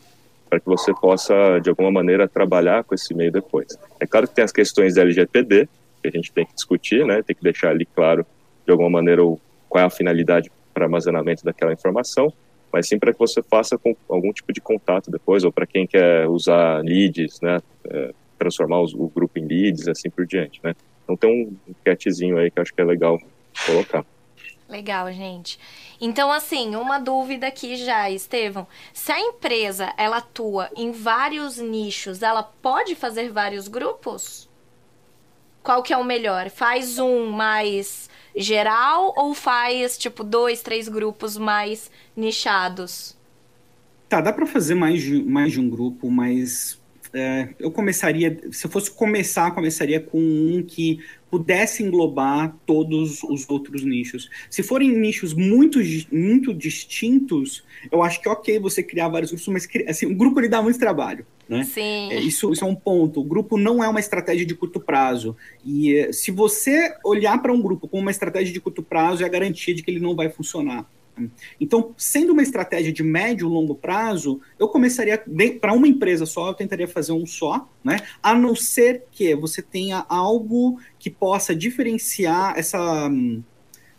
[0.48, 3.78] para que você possa, de alguma maneira, trabalhar com esse e-mail depois.
[4.00, 5.68] É claro que tem as questões da LGPD,
[6.02, 7.22] que a gente tem que discutir, né?
[7.22, 8.24] tem que deixar ali claro,
[8.64, 9.22] de alguma maneira,
[9.68, 12.32] qual é a finalidade para armazenamento daquela informação,
[12.72, 15.87] mas sim para que você faça com algum tipo de contato depois, ou para quem
[15.87, 17.61] quer usar leads, né?
[17.84, 20.61] É, transformar os, o grupo em leads, assim por diante.
[20.62, 20.74] Né?
[21.02, 23.18] Então tem um catzinho aí que eu acho que é legal
[23.66, 24.04] colocar.
[24.68, 25.59] Legal, gente.
[25.98, 28.66] Então, assim, uma dúvida aqui já, Estevão.
[28.92, 34.46] Se a empresa ela atua em vários nichos, ela pode fazer vários grupos?
[35.62, 36.50] Qual que é o melhor?
[36.50, 43.16] Faz um mais geral ou faz tipo dois, três grupos mais nichados?
[44.07, 46.77] Tá, dá para fazer mais de, mais de um grupo, mas
[47.12, 53.49] é, eu começaria, se eu fosse começar, começaria com um que pudesse englobar todos os
[53.49, 54.31] outros nichos.
[54.51, 55.79] Se forem nichos muito,
[56.11, 60.40] muito distintos, eu acho que é ok você criar vários grupos, mas assim, um grupo
[60.40, 61.27] ele dá muito trabalho.
[61.49, 61.64] Né?
[61.64, 62.12] Sim.
[62.12, 63.21] É, isso, isso é um ponto.
[63.21, 65.37] O grupo não é uma estratégia de curto prazo.
[65.64, 69.27] E é, se você olhar para um grupo como uma estratégia de curto prazo, é
[69.27, 70.87] a garantia de que ele não vai funcionar.
[71.61, 75.22] Então, sendo uma estratégia de médio e longo prazo, eu começaria
[75.61, 77.98] para uma empresa só, eu tentaria fazer um só, né?
[78.22, 83.11] A não ser que você tenha algo que possa diferenciar essa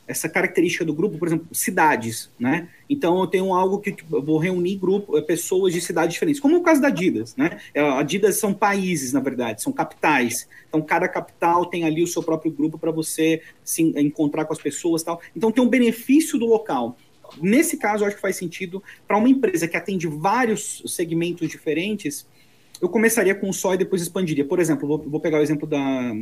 [0.10, 2.67] essa característica do grupo, por exemplo, cidades, né?
[2.89, 6.58] Então eu tenho algo que tipo, vou reunir grupo, eh, pessoas de cidades diferentes, como
[6.58, 7.60] o caso da Adidas, né?
[7.75, 10.49] A é, Adidas são países, na verdade, são capitais.
[10.67, 14.60] Então cada capital tem ali o seu próprio grupo para você se encontrar com as
[14.60, 15.21] pessoas, tal.
[15.36, 16.97] Então tem um benefício do local.
[17.41, 22.27] Nesse caso, eu acho que faz sentido para uma empresa que atende vários segmentos diferentes.
[22.81, 24.45] Eu começaria com só e depois expandiria.
[24.45, 26.13] Por exemplo, vou, vou pegar o exemplo da,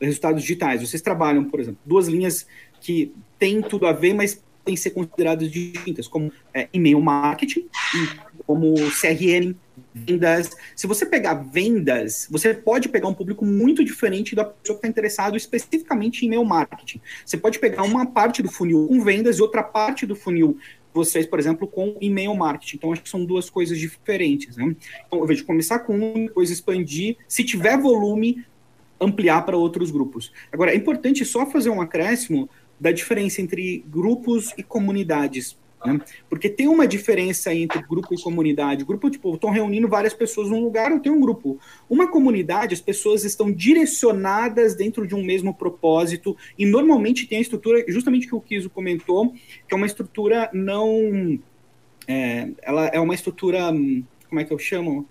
[0.00, 0.80] resultados digitais.
[0.80, 2.46] Vocês trabalham, por exemplo, duas linhas
[2.80, 7.60] que têm tudo a ver, mas têm que ser consideradas distintas, como é, e-mail marketing
[7.94, 9.54] e como CRM,
[9.94, 10.50] vendas.
[10.74, 14.88] Se você pegar vendas, você pode pegar um público muito diferente da pessoa que está
[14.88, 17.00] interessado especificamente em e-mail marketing.
[17.24, 20.58] Você pode pegar uma parte do funil com vendas e outra parte do funil
[20.92, 22.76] vocês, por exemplo, com e-mail marketing.
[22.76, 24.56] Então, acho que são duas coisas diferentes.
[24.56, 24.76] Né?
[25.06, 27.16] Então, eu vejo começar com um, depois expandir.
[27.26, 28.44] Se tiver volume,
[29.00, 30.32] ampliar para outros grupos.
[30.52, 35.56] Agora, é importante só fazer um acréscimo da diferença entre grupos e comunidades.
[35.84, 36.00] Né?
[36.28, 38.84] Porque tem uma diferença entre grupo e comunidade.
[38.84, 41.58] Grupo, tipo, estão reunindo várias pessoas num lugar, eu tenho um grupo.
[41.88, 47.42] Uma comunidade, as pessoas estão direcionadas dentro de um mesmo propósito e normalmente tem a
[47.42, 49.32] estrutura, justamente que o Kiso comentou,
[49.68, 51.38] que é uma estrutura não.
[52.06, 53.72] É, ela é uma estrutura.
[54.28, 55.06] Como é que eu chamo?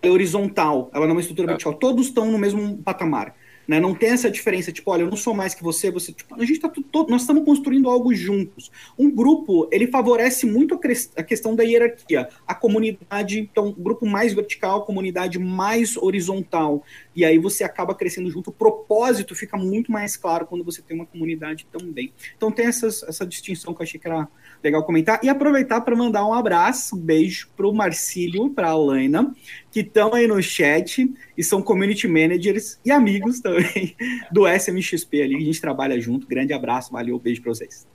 [0.00, 1.52] É horizontal, ela não é uma estrutura tá.
[1.52, 1.74] vertical.
[1.74, 3.36] Todos estão no mesmo patamar.
[3.66, 3.78] Né?
[3.78, 6.44] Não tem essa diferença, tipo, olha, eu não sou mais que você, você, tipo, a
[6.44, 8.70] gente tá tudo, nós estamos construindo algo juntos.
[8.98, 10.78] Um grupo, ele favorece muito a,
[11.16, 16.82] a, questão da hierarquia, a comunidade, então, grupo mais vertical, comunidade mais horizontal,
[17.14, 20.96] e aí você acaba crescendo junto, o propósito fica muito mais claro quando você tem
[20.96, 22.12] uma comunidade também.
[22.36, 24.28] Então tem essas, essa distinção que eu achei que era
[24.62, 28.72] legal comentar, e aproveitar para mandar um abraço, um beijo para o Marcílio, para a
[28.72, 29.34] Alaina,
[29.70, 33.96] que estão aí no chat e são community managers e amigos também
[34.30, 36.26] do SMXP ali, a gente trabalha junto.
[36.26, 37.86] Grande abraço, valeu, beijo para vocês.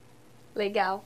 [0.54, 1.04] Legal.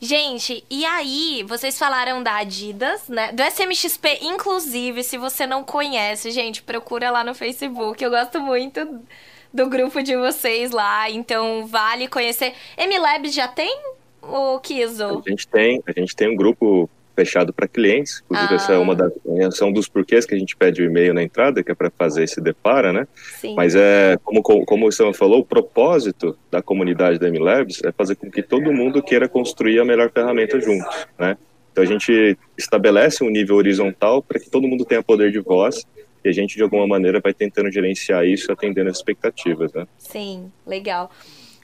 [0.00, 3.32] Gente, e aí, vocês falaram da Adidas, né?
[3.32, 8.02] Do SMXP, inclusive, se você não conhece, gente, procura lá no Facebook.
[8.02, 9.00] Eu gosto muito
[9.52, 12.54] do grupo de vocês lá, então vale conhecer.
[12.76, 13.76] MLabs já tem
[14.22, 15.22] o Kizo?
[15.26, 18.22] A gente tem, a gente tem um grupo fechado para clientes.
[18.24, 18.56] Inclusive, ah.
[18.56, 19.12] essa é uma das
[19.50, 22.22] são dos porquês que a gente pede o e-mail na entrada, que é para fazer
[22.22, 23.08] esse depara, né?
[23.40, 23.56] Sim.
[23.56, 27.90] Mas é como, como, como o Sam falou, o propósito da comunidade da MLabs é
[27.90, 31.36] fazer com que todo mundo queira construir a melhor ferramenta juntos, né?
[31.72, 35.84] Então a gente estabelece um nível horizontal para que todo mundo tenha poder de voz
[36.24, 39.86] e a gente de alguma maneira vai tentando gerenciar isso, atendendo as expectativas, né?
[39.98, 41.10] Sim, legal.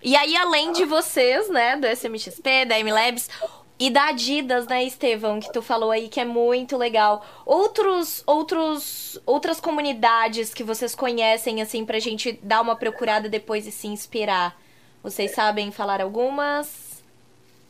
[0.02, 3.30] E aí, além de vocês, né, do SMXP, da MLabs,
[3.78, 7.24] e da Adidas, né, Estevão, que tu falou aí que é muito legal.
[7.44, 13.72] Outros, outros, outras comunidades que vocês conhecem, assim, pra gente dar uma procurada depois e
[13.72, 14.56] se inspirar.
[15.02, 17.02] Vocês sabem falar algumas?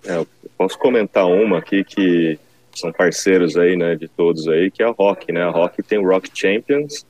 [0.04, 0.26] É, eu
[0.58, 2.38] posso comentar uma aqui que
[2.74, 5.42] são parceiros aí, né, de todos aí, que é a Rock, né?
[5.42, 7.06] A Rock tem o Rock Champions,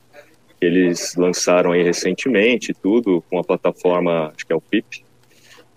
[0.59, 5.04] que eles lançaram aí recentemente, tudo com a plataforma, acho que é o PIP,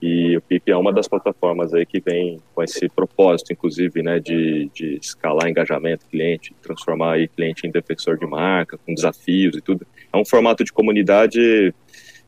[0.01, 4.21] e o PIP é uma das plataformas aí que vem com esse propósito, inclusive, né,
[4.21, 9.61] de, de escalar engajamento cliente, transformar aí cliente em defensor de marca, com desafios e
[9.61, 9.85] tudo.
[10.13, 11.75] É um formato de comunidade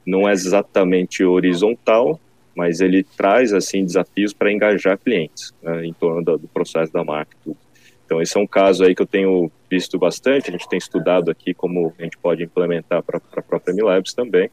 [0.04, 2.18] não é exatamente horizontal,
[2.56, 7.04] mas ele traz assim desafios para engajar clientes né, em torno do, do, processo da
[7.04, 7.37] marca.
[7.44, 7.56] Tudo.
[8.04, 10.48] Então esse é um caso aí que eu tenho visto bastante.
[10.48, 14.50] A gente tem estudado aqui como a gente pode implementar para a própria Milabs também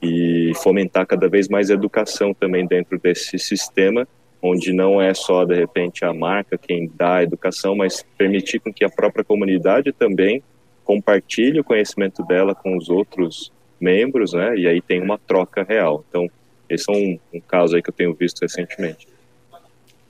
[0.00, 4.06] e fomentar cada vez mais educação também dentro desse sistema,
[4.40, 8.72] onde não é só de repente a marca quem dá a educação, mas permitir com
[8.72, 10.42] que a própria comunidade também
[10.84, 14.56] compartilhe o conhecimento dela com os outros membros, né?
[14.56, 16.04] E aí tem uma troca real.
[16.08, 16.28] Então,
[16.68, 19.06] esse é um, um caso aí que eu tenho visto recentemente.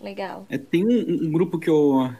[0.00, 0.46] Legal.
[0.48, 2.10] É, tem um, um, grupo que eu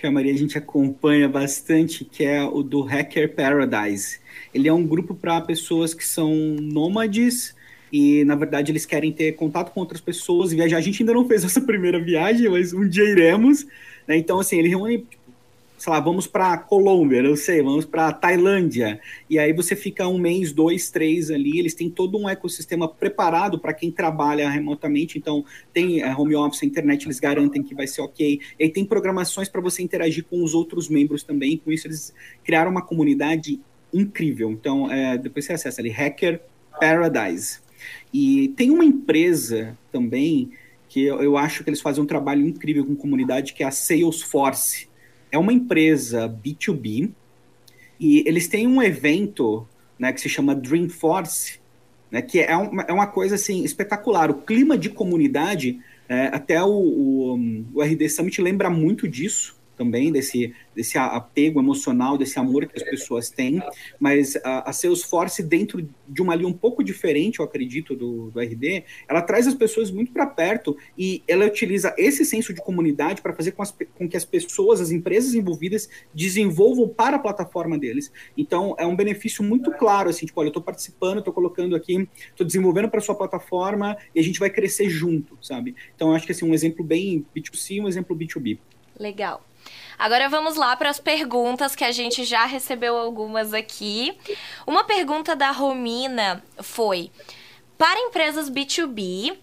[0.00, 4.18] que a Maria a gente acompanha bastante, que é o do Hacker Paradise.
[4.52, 7.54] Ele é um grupo para pessoas que são nômades
[7.92, 10.78] e, na verdade, eles querem ter contato com outras pessoas, viajar.
[10.78, 13.66] A gente ainda não fez essa primeira viagem, mas um dia iremos.
[14.08, 14.16] Né?
[14.16, 15.06] Então, assim, ele reúne
[15.80, 19.00] sei lá, vamos para Colômbia, não sei, vamos para Tailândia.
[19.30, 21.58] E aí você fica um mês, dois, três ali.
[21.58, 25.16] Eles têm todo um ecossistema preparado para quem trabalha remotamente.
[25.16, 28.38] Então, tem é, home office, a internet, eles garantem que vai ser ok.
[28.58, 31.56] E aí tem programações para você interagir com os outros membros também.
[31.56, 32.12] Com isso, eles
[32.44, 33.58] criaram uma comunidade
[33.90, 34.50] incrível.
[34.50, 36.42] Então, é, depois você acessa ali, Hacker
[36.78, 37.60] Paradise.
[38.12, 40.50] E tem uma empresa também
[40.90, 43.70] que eu, eu acho que eles fazem um trabalho incrível com comunidade, que é a
[43.70, 44.89] Salesforce
[45.30, 47.10] é uma empresa B2B
[47.98, 49.66] e eles têm um evento
[49.98, 51.60] né, que se chama Dreamforce,
[52.10, 54.30] né, que é uma, é uma coisa assim espetacular.
[54.30, 60.12] O clima de comunidade, é, até o, o, o RD Summit lembra muito disso também,
[60.12, 63.62] desse, desse apego emocional, desse amor que as pessoas têm,
[63.98, 68.38] mas a, a Salesforce, dentro de uma linha um pouco diferente, eu acredito, do, do
[68.38, 73.22] RD, ela traz as pessoas muito para perto e ela utiliza esse senso de comunidade
[73.22, 77.78] para fazer com, as, com que as pessoas, as empresas envolvidas, desenvolvam para a plataforma
[77.78, 78.12] deles.
[78.36, 82.06] Então, é um benefício muito claro, assim, tipo, olha, eu estou participando, estou colocando aqui,
[82.28, 85.74] estou desenvolvendo para sua plataforma e a gente vai crescer junto, sabe?
[85.96, 88.58] Então, acho que, assim, um exemplo bem B2C, um exemplo B2B.
[88.98, 89.42] Legal.
[89.98, 94.16] Agora vamos lá para as perguntas que a gente já recebeu algumas aqui.
[94.66, 97.10] Uma pergunta da Romina foi:
[97.76, 99.36] para empresas B2B,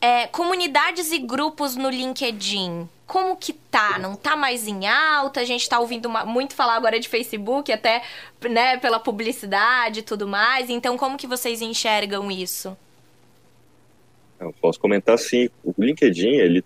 [0.00, 3.98] é, comunidades e grupos no LinkedIn, como que tá?
[3.98, 5.40] Não tá mais em alta?
[5.40, 8.02] A gente tá ouvindo uma, muito falar agora de Facebook, até
[8.42, 10.70] né, pela publicidade e tudo mais.
[10.70, 12.76] Então, como que vocês enxergam isso?
[14.40, 15.48] Eu posso comentar sim.
[15.62, 16.64] O LinkedIn, ele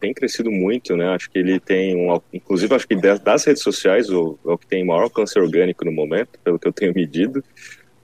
[0.00, 1.08] tem crescido muito, né?
[1.08, 4.66] Acho que ele tem um, inclusive acho que das redes sociais o, é o que
[4.66, 7.44] tem maior alcance orgânico no momento, pelo que eu tenho medido.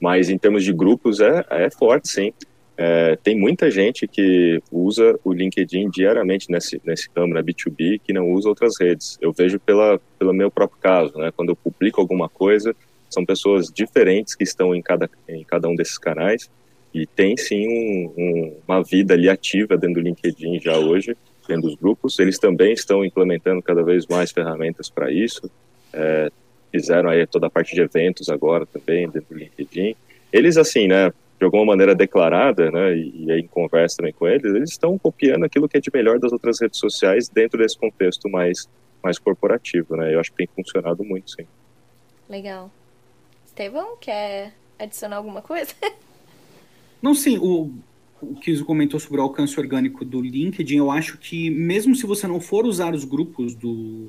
[0.00, 2.32] Mas em termos de grupos é, é forte, sim.
[2.78, 8.12] É, tem muita gente que usa o LinkedIn diariamente nesse nesse ramo, na B2B, que
[8.12, 9.16] não usa outras redes.
[9.20, 11.32] Eu vejo pela pelo meu próprio caso, né?
[11.34, 12.76] Quando eu publico alguma coisa,
[13.08, 16.50] são pessoas diferentes que estão em cada em cada um desses canais
[16.92, 21.62] e tem sim um, um, uma vida ali ativa dentro do LinkedIn já hoje dentro
[21.62, 22.18] dos grupos.
[22.18, 25.50] Eles também estão implementando cada vez mais ferramentas para isso.
[25.92, 26.30] É,
[26.70, 29.96] fizeram aí toda a parte de eventos agora também dentro do LinkedIn.
[30.32, 34.26] Eles, assim, né, de alguma maneira declarada, né, e, e aí em conversa também com
[34.26, 37.78] eles, eles estão copiando aquilo que é de melhor das outras redes sociais dentro desse
[37.78, 38.68] contexto mais,
[39.02, 40.14] mais corporativo, né.
[40.14, 41.46] Eu acho que tem funcionado muito, sim.
[42.28, 42.70] Legal.
[43.46, 45.72] Estevão, quer adicionar alguma coisa?
[47.00, 47.70] Não, sim, o,
[48.20, 52.26] o Kiso comentou sobre o alcance orgânico do LinkedIn, eu acho que mesmo se você
[52.26, 54.08] não for usar os grupos do,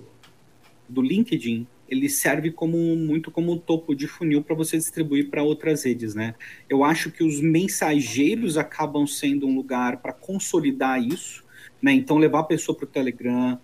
[0.87, 5.83] do LinkedIn, ele serve como muito como topo de funil para você distribuir para outras
[5.85, 6.35] redes, né?
[6.69, 11.45] Eu acho que os mensageiros acabam sendo um lugar para consolidar isso,
[11.81, 11.93] né?
[11.93, 13.59] Então levar a pessoa para o Telegram,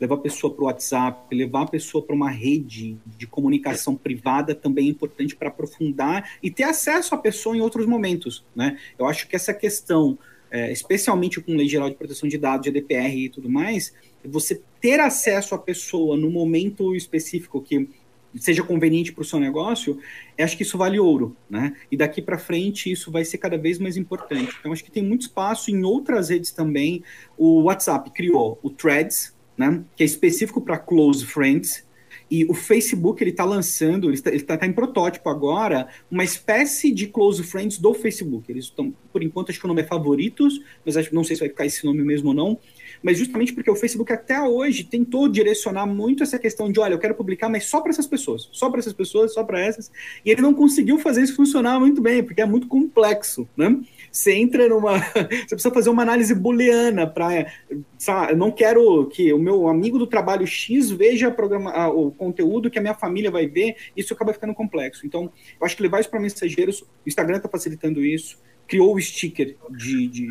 [0.00, 4.54] levar a pessoa para o WhatsApp, levar a pessoa para uma rede de comunicação privada
[4.54, 8.78] também é importante para aprofundar e ter acesso à pessoa em outros momentos, né?
[8.98, 10.18] Eu acho que essa questão,
[10.50, 13.92] é, especialmente com Lei Geral de Proteção de Dados, GDPR e tudo mais,
[14.24, 17.88] você ter acesso à pessoa no momento específico que
[18.36, 19.98] seja conveniente para o seu negócio,
[20.38, 21.74] acho que isso vale ouro, né?
[21.90, 24.54] E daqui para frente isso vai ser cada vez mais importante.
[24.60, 27.02] Então acho que tem muito espaço em outras redes também.
[27.36, 31.86] O WhatsApp criou o Threads, né, que é específico para close friends.
[32.30, 36.92] E o Facebook ele está lançando, ele está tá, tá em protótipo agora, uma espécie
[36.92, 38.52] de close friends do Facebook.
[38.52, 41.40] Eles estão, por enquanto, acho que o nome é favoritos, mas acho, não sei se
[41.40, 42.58] vai ficar esse nome mesmo ou não.
[43.02, 46.98] Mas justamente porque o Facebook até hoje tentou direcionar muito essa questão de, olha, eu
[46.98, 49.90] quero publicar, mas só para essas pessoas, só para essas pessoas, só para essas.
[50.22, 53.74] E ele não conseguiu fazer isso funcionar muito bem, porque é muito complexo, né?
[54.10, 54.98] Você entra numa.
[55.46, 57.52] Você precisa fazer uma análise booleana para.
[58.30, 62.78] Eu não quero que o meu amigo do trabalho X veja programa, o conteúdo que
[62.78, 65.06] a minha família vai ver, isso acaba ficando complexo.
[65.06, 69.00] Então, eu acho que levar isso para mensageiros, o Instagram está facilitando isso, criou o
[69.00, 70.28] sticker de, de,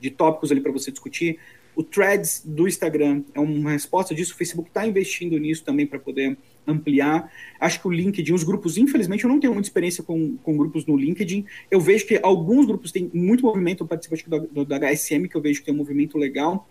[0.00, 1.38] de tópicos ali para você discutir.
[1.74, 4.34] O Threads do Instagram é uma resposta disso.
[4.34, 7.30] O Facebook está investindo nisso também para poder ampliar.
[7.60, 10.86] Acho que o LinkedIn, os grupos, infelizmente, eu não tenho muita experiência com, com grupos
[10.86, 11.44] no LinkedIn.
[11.70, 15.28] Eu vejo que alguns grupos têm muito movimento, eu participo acho, do, do, do HSM,
[15.28, 16.68] que eu vejo que tem um movimento legal,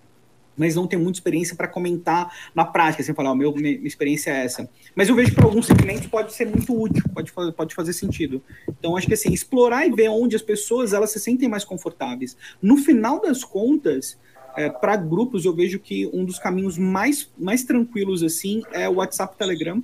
[0.55, 3.87] mas não tenho muita experiência para comentar na prática, assim, falar, oh, meu, minha, minha
[3.87, 4.69] experiência é essa.
[4.95, 8.43] Mas eu vejo que para alguns segmentos pode ser muito útil, pode, pode fazer sentido.
[8.67, 12.37] Então, acho que assim, explorar e ver onde as pessoas elas se sentem mais confortáveis.
[12.61, 14.17] No final das contas,
[14.55, 18.95] é, para grupos, eu vejo que um dos caminhos mais, mais tranquilos assim é o
[18.95, 19.81] WhatsApp Telegram,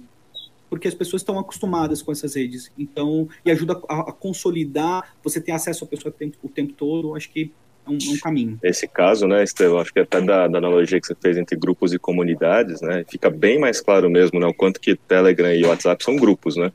[0.70, 2.72] porque as pessoas estão acostumadas com essas redes.
[2.78, 6.74] Então, e ajuda a, a consolidar, você tem acesso à pessoa o tempo, o tempo
[6.74, 7.16] todo.
[7.16, 7.52] Acho que
[7.86, 8.60] é um, é um caminho.
[8.62, 11.94] Esse caso, né, Estevão, acho que até da, da, analogia que você fez entre grupos
[11.94, 16.04] e comunidades, né, fica bem mais claro mesmo, né, o quanto que Telegram e WhatsApp
[16.04, 16.72] são grupos, né,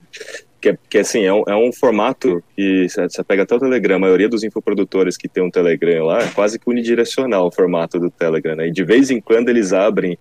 [0.62, 3.98] que, que assim, é um, é um formato que você pega até o Telegram, a
[3.98, 8.10] maioria dos infoprodutores que tem um Telegram lá, é quase que unidirecional o formato do
[8.10, 10.16] Telegram, né, e de vez em quando eles abrem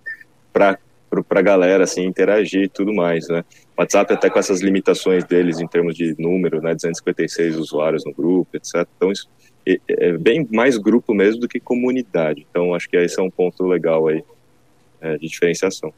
[0.52, 0.78] para
[1.28, 3.44] para a galera assim interagir e tudo mais, né?
[3.78, 6.74] WhatsApp até com essas limitações deles em termos de número, né?
[6.74, 8.88] 256 usuários no grupo, etc.
[8.96, 9.28] Então isso
[9.68, 12.48] é, é bem mais grupo mesmo do que comunidade.
[12.50, 14.24] Então acho que esse é um ponto legal aí
[15.02, 15.94] é, de diferenciação.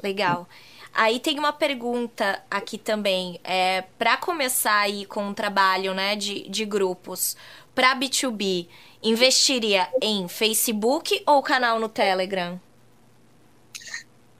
[0.00, 0.48] Legal.
[0.94, 3.40] Aí tem uma pergunta aqui também.
[3.44, 7.36] É, para começar aí com um trabalho né, de, de grupos
[7.74, 8.66] para B2B,
[9.02, 12.60] investiria em Facebook ou canal no Telegram?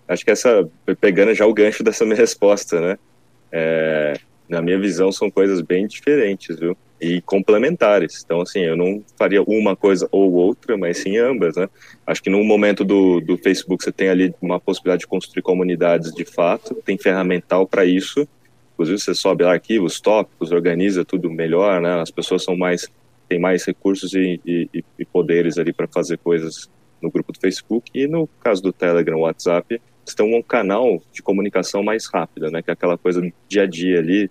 [0.09, 0.69] acho que essa,
[1.01, 2.99] pegando já o gancho dessa minha resposta, né?
[3.53, 6.77] É, na minha visão, são coisas bem diferentes, viu?
[7.01, 8.23] E complementares.
[8.25, 11.69] Então, assim, eu não faria uma coisa ou outra, mas sim ambas, né?
[12.07, 16.13] Acho que no momento do, do Facebook você tem ali uma possibilidade de construir comunidades
[16.13, 18.27] de fato, tem ferramental para isso.
[18.75, 22.01] Inclusive, você sobe lá arquivos, tópicos, organiza tudo melhor, né?
[22.01, 22.89] As pessoas são mais,
[23.29, 26.69] têm mais recursos e, e, e poderes ali para fazer coisas
[27.01, 27.91] no grupo do Facebook.
[27.95, 29.81] E no caso do Telegram, WhatsApp,
[30.15, 32.63] tem um canal de comunicação mais rápida, né?
[32.63, 34.31] Que é aquela coisa do dia a dia ali,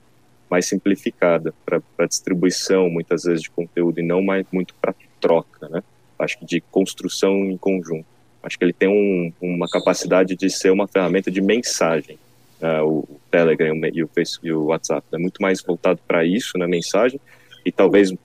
[0.50, 5.84] mais simplificada para distribuição, muitas vezes, de conteúdo e não mais muito para troca, né?
[6.20, 8.06] Acho que de construção em conjunto.
[8.42, 12.18] Acho que ele tem um, uma capacidade de ser uma ferramenta de mensagem.
[12.62, 15.22] Uh, o Telegram e o, Facebook, e o WhatsApp é né?
[15.22, 17.20] muito mais voltado para isso na né, mensagem
[17.64, 18.18] e talvez em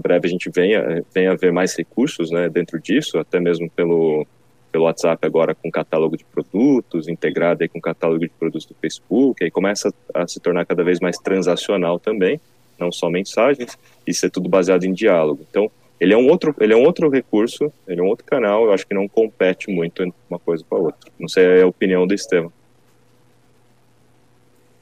[0.00, 4.26] breve a gente venha, venha a ver mais recursos né, dentro disso, até mesmo pelo,
[4.70, 9.42] pelo WhatsApp agora com catálogo de produtos, integrado aí com catálogo de produtos do Facebook,
[9.42, 12.40] aí começa a se tornar cada vez mais transacional também,
[12.78, 15.44] não só mensagens, e ser tudo baseado em diálogo.
[15.50, 18.64] Então, ele é um outro, ele é um outro recurso, ele é um outro canal,
[18.64, 21.10] eu acho que não compete muito uma coisa com a outra.
[21.18, 22.52] Não sei é a opinião do Estevam.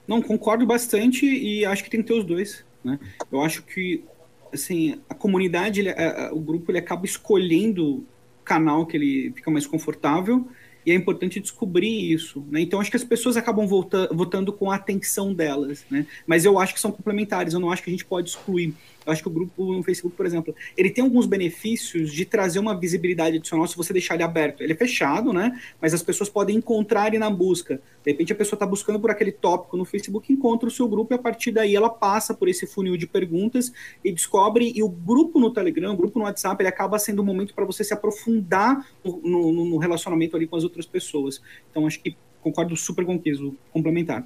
[0.07, 2.99] Não, concordo bastante e acho que tem que ter os dois, né?
[3.31, 4.05] Eu acho que
[4.53, 8.05] assim, a comunidade, ele, a, a, o grupo ele acaba escolhendo
[8.49, 10.49] canal que ele fica mais confortável
[10.89, 12.63] e é importante descobrir isso, né?
[12.63, 16.07] Então acho que as pessoas acabam vota votando com a atenção delas, né?
[16.27, 18.75] Mas eu acho que são complementares, eu não acho que a gente pode excluir.
[19.09, 22.59] Eu acho que o grupo no Facebook, por exemplo, ele tem alguns benefícios de trazer
[22.59, 24.61] uma visibilidade adicional se você deixar ele aberto.
[24.61, 25.59] Ele é fechado, né?
[25.81, 27.81] Mas as pessoas podem encontrar ele na busca.
[28.05, 31.15] De repente a pessoa está buscando por aquele tópico no Facebook, encontra o seu grupo
[31.15, 33.73] e a partir daí ela passa por esse funil de perguntas
[34.05, 34.73] e descobre.
[34.77, 37.65] E o grupo no Telegram, o grupo no WhatsApp, ele acaba sendo um momento para
[37.65, 41.41] você se aprofundar no, no, no relacionamento ali com as outras pessoas.
[41.71, 44.25] Então acho que concordo super com o Kiso, complementar.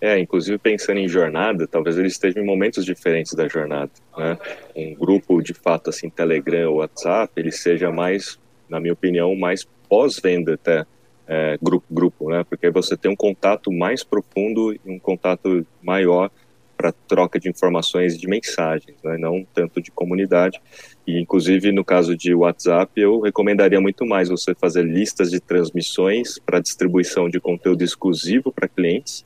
[0.00, 4.38] É, inclusive pensando em jornada, talvez ele esteja em momentos diferentes da jornada, né?
[4.74, 9.66] Um grupo, de fato, assim, Telegram ou WhatsApp, ele seja mais, na minha opinião, mais
[9.88, 10.84] pós-venda até,
[11.26, 12.44] é, grupo, grupo, né?
[12.44, 16.30] Porque você tem um contato mais profundo e um contato maior
[16.76, 19.16] para troca de informações e de mensagens, né?
[19.16, 20.60] não tanto de comunidade.
[21.06, 26.38] E, inclusive, no caso de WhatsApp, eu recomendaria muito mais você fazer listas de transmissões
[26.38, 29.24] para distribuição de conteúdo exclusivo para clientes,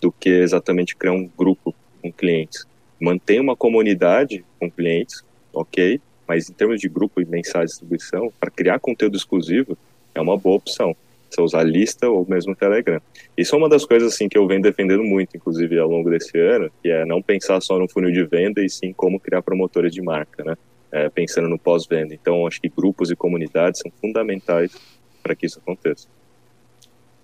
[0.00, 2.64] do que exatamente criar um grupo com clientes.
[3.00, 8.32] Manter uma comunidade com clientes, ok, mas em termos de grupo e mensagem de distribuição,
[8.38, 9.76] para criar conteúdo exclusivo,
[10.14, 10.94] é uma boa opção.
[11.28, 13.00] Você usar lista ou mesmo Telegram.
[13.36, 16.38] Isso é uma das coisas assim que eu venho defendendo muito, inclusive ao longo desse
[16.38, 19.92] ano, que é não pensar só no funil de venda e sim como criar promotores
[19.92, 20.56] de marca, né?
[20.96, 22.14] É, pensando no pós-venda.
[22.14, 24.74] Então, acho que grupos e comunidades são fundamentais
[25.22, 26.08] para que isso aconteça.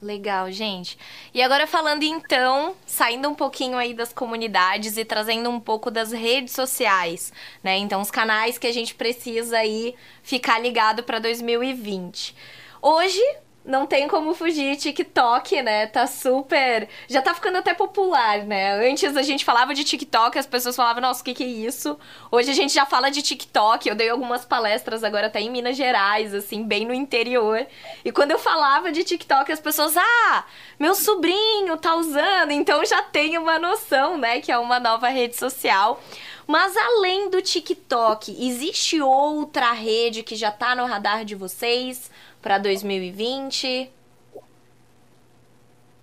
[0.03, 0.99] Legal, gente.
[1.33, 6.13] E agora falando então, saindo um pouquinho aí das comunidades e trazendo um pouco das
[6.13, 7.33] redes sociais,
[7.65, 7.79] né?
[7.79, 12.37] Então os canais que a gente precisa aí ficar ligado para 2020.
[12.83, 13.23] Hoje
[13.65, 15.87] não tem como fugir, TikTok, né?
[15.87, 16.89] Tá super.
[17.09, 18.91] Já tá ficando até popular, né?
[18.91, 21.97] Antes a gente falava de TikTok, as pessoas falavam, nossa, o que, que é isso?
[22.31, 23.89] Hoje a gente já fala de TikTok.
[23.89, 27.65] Eu dei algumas palestras agora até em Minas Gerais, assim, bem no interior.
[28.05, 30.45] E quando eu falava de TikTok, as pessoas, ah,
[30.79, 32.51] meu sobrinho tá usando.
[32.51, 34.41] Então já tem uma noção, né?
[34.41, 36.03] Que é uma nova rede social.
[36.47, 42.11] Mas além do TikTok, existe outra rede que já tá no radar de vocês?
[42.43, 43.89] Para 2020?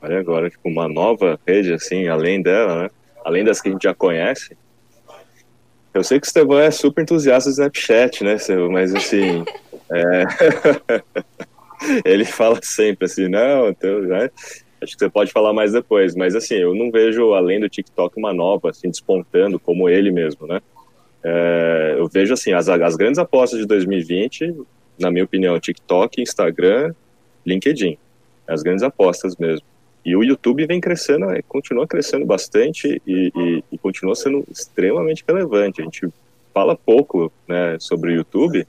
[0.02, 2.90] Olha agora, tipo, uma nova rede, assim, além dela, né?
[3.24, 4.58] Além das que a gente já conhece.
[5.94, 8.72] Eu sei que o Estevão é super entusiasta do Snapchat, né, Estevão?
[8.72, 9.44] Mas, assim,
[9.92, 10.24] é...
[12.06, 14.30] ele fala sempre assim, não, então, né?
[14.82, 18.18] Acho que você pode falar mais depois, mas assim, eu não vejo, além do TikTok,
[18.18, 20.62] uma nova, assim, despontando como ele mesmo, né?
[21.24, 24.56] é, eu vejo assim, as, as grandes apostas de 2020,
[25.00, 26.94] na minha opinião, TikTok, Instagram,
[27.46, 27.98] LinkedIn.
[28.48, 29.66] As grandes apostas mesmo.
[30.06, 35.24] E o YouTube vem crescendo, é, continua crescendo bastante e, e, e, continua sendo extremamente
[35.28, 35.82] relevante.
[35.82, 36.08] A gente
[36.54, 38.66] fala pouco né, sobre o YouTube,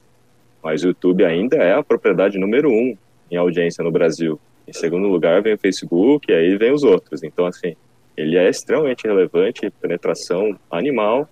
[0.63, 2.95] mas o YouTube ainda é a propriedade número um
[3.29, 4.39] em audiência no Brasil.
[4.67, 7.23] Em segundo lugar vem o Facebook e aí vem os outros.
[7.23, 7.75] Então, assim,
[8.15, 11.27] ele é extremamente relevante, penetração animal.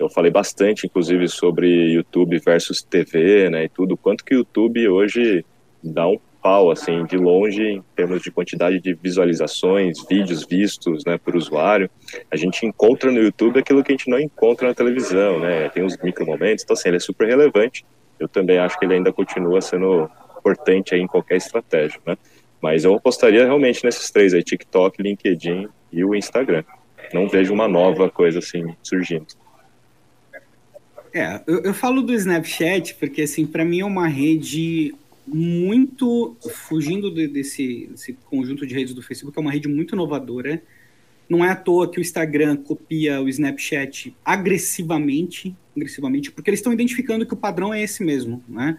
[0.00, 3.98] Eu falei bastante, inclusive, sobre YouTube versus TV, né, e tudo.
[3.98, 5.44] Quanto que o YouTube hoje
[5.84, 11.18] dá um pau, assim, de longe, em termos de quantidade de visualizações, vídeos vistos, né,
[11.18, 11.90] por usuário.
[12.30, 15.84] A gente encontra no YouTube aquilo que a gente não encontra na televisão, né, tem
[15.84, 17.84] uns micro momentos, então, assim, ele é super relevante.
[18.18, 22.16] Eu também acho que ele ainda continua sendo importante aí em qualquer estratégia, né.
[22.58, 26.64] Mas eu apostaria realmente nesses três aí, TikTok, LinkedIn e o Instagram.
[27.12, 29.26] Não vejo uma nova coisa assim surgindo.
[31.12, 34.94] É, eu, eu falo do Snapchat porque, assim, para mim é uma rede
[35.26, 36.36] muito
[36.68, 40.62] fugindo de, desse, desse, conjunto de redes do Facebook, é uma rede muito inovadora.
[41.28, 46.72] Não é à toa que o Instagram copia o Snapchat agressivamente, agressivamente, porque eles estão
[46.72, 48.78] identificando que o padrão é esse mesmo, né?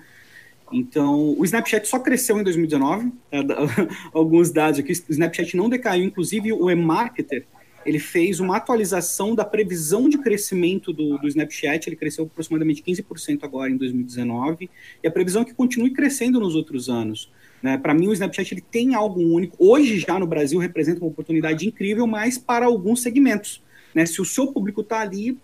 [0.74, 3.40] Então, o Snapchat só cresceu em 2019, é,
[4.14, 7.46] alguns dados aqui, o Snapchat não decaiu, inclusive o eMarketer,
[7.86, 13.40] ele fez uma atualização da previsão de crescimento do, do Snapchat, ele cresceu aproximadamente 15%
[13.44, 14.70] agora em 2019,
[15.04, 17.32] e a previsão é que continue crescendo nos outros anos.
[17.62, 17.78] Né?
[17.78, 19.56] Para mim, o Snapchat ele tem algo único.
[19.60, 23.62] Hoje, já no Brasil, representa uma oportunidade incrível, mas para alguns segmentos.
[23.94, 24.06] Né?
[24.06, 25.38] Se o seu público está ali,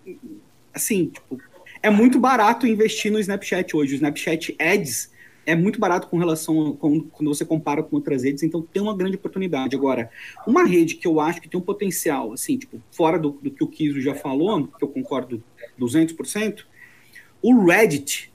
[0.74, 1.38] assim, tipo,
[1.82, 3.94] é muito barato investir no Snapchat hoje.
[3.94, 5.10] O Snapchat Ads
[5.48, 8.94] é muito barato com relação com, quando você compara com outras redes, então tem uma
[8.94, 9.74] grande oportunidade.
[9.74, 10.10] Agora,
[10.46, 13.64] uma rede que eu acho que tem um potencial, assim, tipo, fora do, do que
[13.64, 15.42] o Kiso já falou, que eu concordo
[15.80, 16.64] 200%,
[17.40, 18.30] o Reddit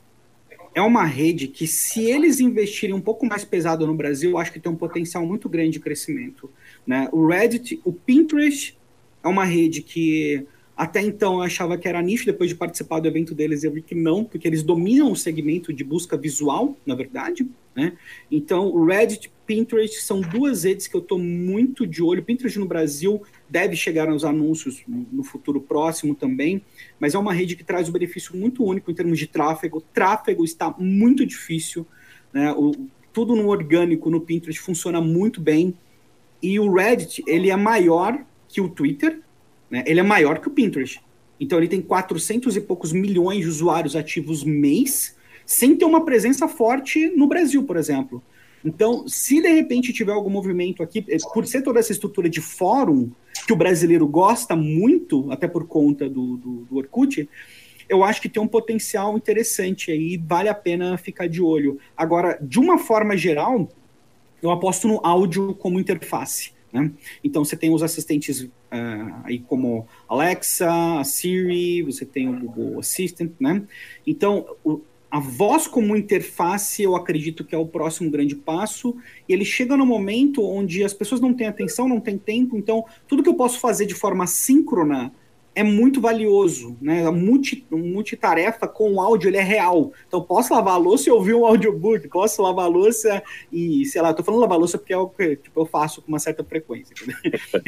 [0.74, 4.51] é uma rede que, se eles investirem um pouco mais pesado no Brasil, eu acho
[4.51, 6.49] que tem um potencial muito grande de crescimento.
[6.86, 7.07] Né?
[7.11, 8.76] O Reddit, o Pinterest
[9.24, 13.07] é uma rede que até então eu achava que era nicho, depois de participar do
[13.07, 16.95] evento deles eu vi que não, porque eles dominam o segmento de busca visual, na
[16.95, 17.93] verdade, né?
[18.32, 22.24] Então, o Reddit, Pinterest são duas redes que eu estou muito de olho.
[22.24, 26.61] Pinterest no Brasil deve chegar aos anúncios no futuro próximo também,
[26.99, 29.80] mas é uma rede que traz um benefício muito único em termos de tráfego.
[29.80, 31.86] O tráfego está muito difícil,
[32.32, 32.51] né?
[32.53, 32.71] O,
[33.11, 35.76] tudo no orgânico no Pinterest funciona muito bem.
[36.41, 39.19] E o Reddit, ele é maior que o Twitter,
[39.74, 39.84] né?
[39.88, 41.01] Ele é maior que o Pinterest.
[41.39, 45.17] Então ele tem 400 e poucos milhões de usuários ativos mês,
[45.47, 48.21] sem ter uma presença forte no Brasil, por exemplo.
[48.63, 52.39] Então, se de repente tiver algum movimento aqui, eh, por ser toda essa estrutura de
[52.39, 53.09] fórum,
[53.47, 57.28] que o brasileiro gosta muito, até por conta do, do, do Orkut,
[57.89, 61.80] eu acho que tem um potencial interessante aí, vale a pena ficar de olho.
[61.97, 63.67] Agora, de uma forma geral,
[64.39, 66.53] eu aposto no áudio como interface.
[66.74, 66.91] Né?
[67.24, 68.47] Então você tem os assistentes
[69.24, 73.63] aí como Alexa, a Siri, você tem o Google Assistant, né?
[74.05, 78.95] Então o, a voz como interface eu acredito que é o próximo grande passo
[79.30, 82.84] e ele chega no momento onde as pessoas não têm atenção, não têm tempo, então
[83.07, 85.13] tudo que eu posso fazer de forma síncrona
[85.56, 87.06] é muito valioso, né?
[87.06, 89.91] A multi, multitarefa com áudio ele é real.
[90.08, 94.01] Então posso lavar a louça e ouvir um audiobook, posso lavar a louça e, sei
[94.01, 96.08] lá, eu tô falando lavar a louça porque é o que tipo, eu faço com
[96.08, 96.95] uma certa frequência.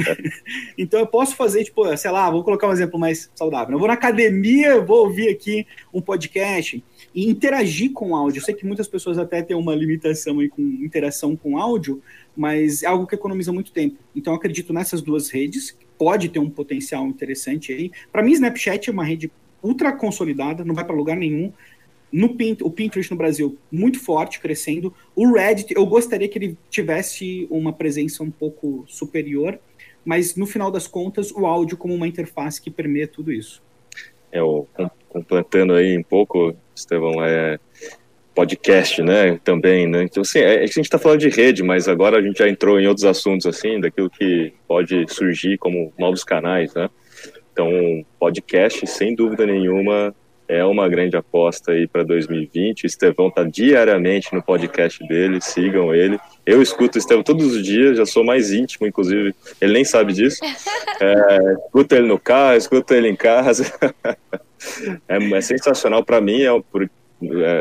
[0.78, 3.74] então eu posso fazer, tipo, sei lá, vou colocar um exemplo mais saudável.
[3.74, 6.84] Eu vou na academia, vou ouvir aqui um podcast
[7.14, 8.40] e interagir com o áudio.
[8.40, 12.02] Eu sei que muitas pessoas até têm uma limitação aí com interação com áudio,
[12.36, 13.98] mas é algo que economiza muito tempo.
[14.16, 17.92] Então eu acredito nessas duas redes, pode ter um potencial interessante aí.
[18.12, 19.32] Para mim, Snapchat é uma rede
[19.62, 21.52] ultra consolidada, não vai para lugar nenhum.
[22.12, 24.94] No Pint, o Pinterest no Brasil muito forte, crescendo.
[25.16, 29.60] O Reddit, eu gostaria que ele tivesse uma presença um pouco superior,
[30.06, 33.62] mas no final das contas, o áudio como uma interface que permeia tudo isso.
[34.32, 34.66] É, o,
[35.10, 37.60] completando aí um pouco, Estevão, é,
[38.36, 42.18] podcast, né, também, né, então assim, é, a gente está falando de rede, mas agora
[42.18, 46.74] a gente já entrou em outros assuntos, assim, daquilo que pode surgir como novos canais,
[46.74, 46.90] né,
[47.54, 50.14] então podcast, sem dúvida nenhuma,
[50.48, 55.96] é uma grande aposta aí para 2020, o Estevão tá diariamente no podcast dele, sigam
[55.96, 59.86] ele, eu escuto o Estevão todos os dias, já sou mais íntimo, inclusive, ele nem
[59.86, 60.40] sabe disso,
[61.00, 63.74] é, escuto ele no carro, escuto ele em casa,
[65.08, 66.90] é, é sensacional para mim, é, por, é,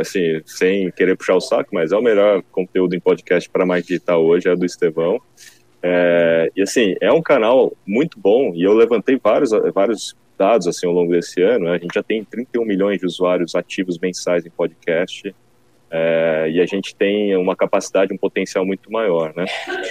[0.00, 3.84] assim, sem querer puxar o saco, mas é o melhor conteúdo em podcast para mais
[3.84, 5.20] digital hoje, é do Estevão.
[5.82, 10.86] É, e assim, é um canal muito bom, e eu levantei vários, vários dados assim
[10.86, 11.72] ao longo desse ano, né?
[11.72, 15.34] a gente já tem 31 milhões de usuários ativos mensais em podcast,
[15.96, 19.44] é, e a gente tem uma capacidade, um potencial muito maior, né?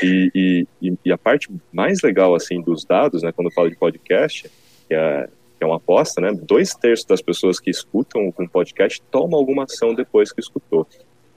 [0.04, 3.78] E, e, e, a parte mais legal, assim, dos dados, né, quando eu falo de
[3.78, 4.52] podcast,
[4.86, 5.30] que é,
[5.64, 6.32] é uma aposta, né?
[6.32, 10.88] Dois terços das pessoas que escutam um podcast tomam alguma ação depois que escutou.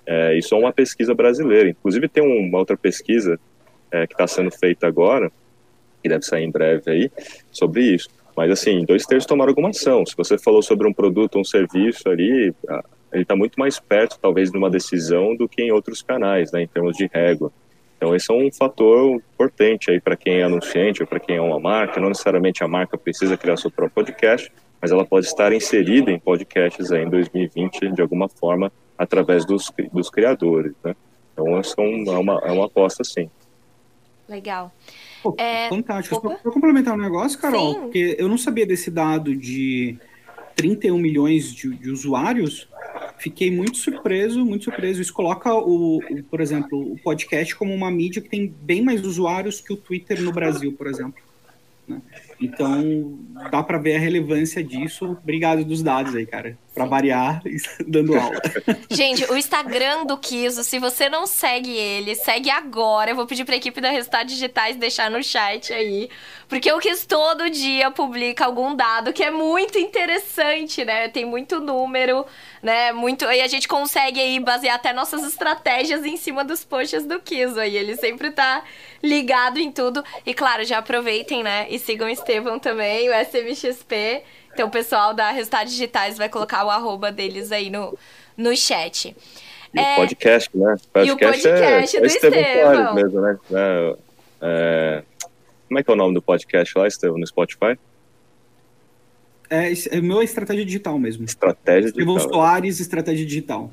[0.05, 1.69] É, isso é uma pesquisa brasileira.
[1.71, 3.39] Inclusive tem uma outra pesquisa
[3.91, 5.31] é, que está sendo feita agora,
[6.03, 7.11] que deve sair em breve aí,
[7.51, 8.09] sobre isso.
[8.37, 10.05] Mas assim, dois terços tomaram alguma ação.
[10.05, 12.55] Se você falou sobre um produto, um serviço ali,
[13.13, 16.63] ele está muito mais perto, talvez, de uma decisão do que em outros canais, né,
[16.63, 17.51] em termos de régua.
[17.97, 21.41] Então, esse é um fator importante aí para quem é anunciante ou para quem é
[21.41, 22.01] uma marca.
[22.01, 26.19] Não necessariamente a marca precisa criar seu próprio podcast, mas ela pode estar inserida em
[26.19, 30.95] podcasts aí em 2020 de alguma forma através dos, dos criadores, né?
[31.33, 33.31] Então, essa é uma, é uma aposta, sim.
[34.29, 34.73] Legal.
[35.23, 35.69] Pô, é...
[35.69, 36.21] Fantástico.
[36.21, 37.81] Para complementar um negócio, Carol, sim.
[37.81, 39.99] porque eu não sabia desse dado de
[40.57, 42.67] 31 milhões de, de usuários,
[43.19, 45.01] fiquei muito surpreso, muito surpreso.
[45.01, 49.05] Isso coloca, o, o, por exemplo, o podcast como uma mídia que tem bem mais
[49.05, 51.23] usuários que o Twitter no Brasil, por exemplo.
[51.87, 52.01] Né?
[52.41, 53.19] Então,
[53.51, 55.17] dá para ver a relevância disso.
[55.23, 56.59] Obrigado dos dados aí, cara.
[56.75, 57.43] Para variar,
[57.89, 58.41] dando aula.
[58.91, 63.11] Gente, o Instagram do Kiso, se você não segue ele, segue agora.
[63.11, 66.11] Eu vou pedir para a equipe da Resultados Digitais deixar no chat aí.
[66.49, 71.09] Porque o Kiso todo dia publica algum dado que é muito interessante, né?
[71.09, 72.27] Tem muito número,
[72.63, 72.93] né?
[72.93, 73.25] Muito.
[73.25, 77.59] E a gente consegue aí basear até nossas estratégias em cima dos posts do Kiso
[77.59, 77.77] aí.
[77.77, 78.63] Ele sempre tá
[79.03, 80.05] ligado em tudo.
[80.27, 81.67] E claro, já aproveitem, né?
[81.71, 84.23] E sigam o Estevão também, o SMXP.
[84.53, 87.97] Então o pessoal da Resultados Digitais vai colocar o arroba deles aí no,
[88.37, 89.15] no chat.
[89.73, 89.93] E é...
[89.93, 90.77] o podcast, né?
[90.93, 92.95] Podcast e o podcast é, do é Estevão.
[92.95, 93.39] mesmo, né?
[93.53, 93.97] É,
[94.43, 95.03] é...
[95.69, 97.79] Como é que é o nome do podcast lá, Estevão, no Spotify?
[99.49, 101.25] É, é meu é estratégia digital mesmo.
[101.25, 102.17] Estratégia digital.
[102.17, 103.71] Estevão Soares, estratégia digital.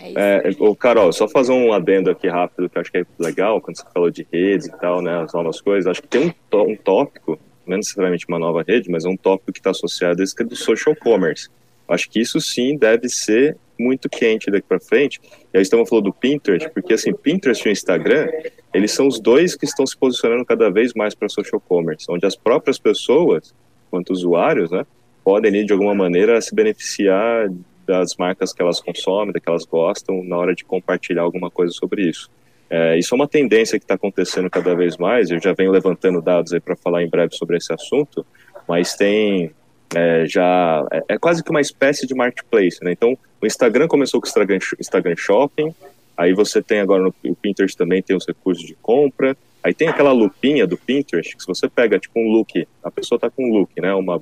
[0.00, 3.60] É, o Carol, só fazer um adendo aqui rápido, que eu acho que é legal,
[3.60, 6.60] quando você falou de redes e tal, né, as novas coisas, acho que tem um,
[6.62, 10.20] um tópico, não é necessariamente uma nova rede, mas é um tópico que está associado
[10.20, 11.48] a esse que é do social commerce.
[11.88, 15.20] Acho que isso sim deve ser muito quente daqui para frente.
[15.52, 18.28] E aí estamos falando do Pinterest, porque assim, Pinterest e o Instagram,
[18.74, 22.26] eles são os dois que estão se posicionando cada vez mais para social commerce, onde
[22.26, 23.54] as próprias pessoas,
[23.90, 24.84] quanto usuários, né,
[25.24, 27.48] podem de alguma maneira se beneficiar
[27.88, 32.02] das marcas que elas consomem, que elas gostam, na hora de compartilhar alguma coisa sobre
[32.02, 32.30] isso.
[32.70, 35.30] É, isso é uma tendência que está acontecendo cada vez mais.
[35.30, 38.24] Eu já venho levantando dados aí para falar em breve sobre esse assunto,
[38.68, 39.50] mas tem
[39.96, 42.92] é, já é, é, quase que uma espécie de marketplace, né?
[42.92, 45.74] Então, o Instagram começou com o Instagram, Instagram Shopping,
[46.14, 49.34] aí você tem agora no o Pinterest também tem os recursos de compra,
[49.68, 53.18] Aí tem aquela lupinha do Pinterest, que se você pega tipo um look, a pessoa
[53.18, 53.92] tá com um look, né?
[53.92, 54.18] Uma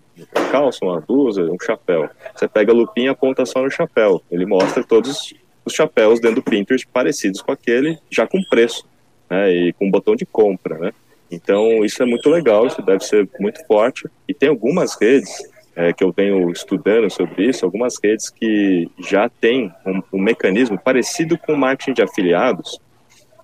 [0.51, 2.11] calça, uma blusa, um chapéu.
[2.35, 4.21] Você pega a lupinha e aponta só no chapéu.
[4.29, 5.33] Ele mostra todos
[5.65, 8.89] os chapéus dentro do Pinterest parecidos com aquele, já com preço,
[9.31, 9.49] né?
[9.53, 10.93] E com botão de compra, né?
[11.31, 14.09] Então isso é muito legal, isso deve ser muito forte.
[14.27, 15.31] E tem algumas redes
[15.77, 20.77] é, que eu venho estudando sobre isso, algumas redes que já têm um, um mecanismo
[20.77, 22.81] parecido com o marketing de afiliados,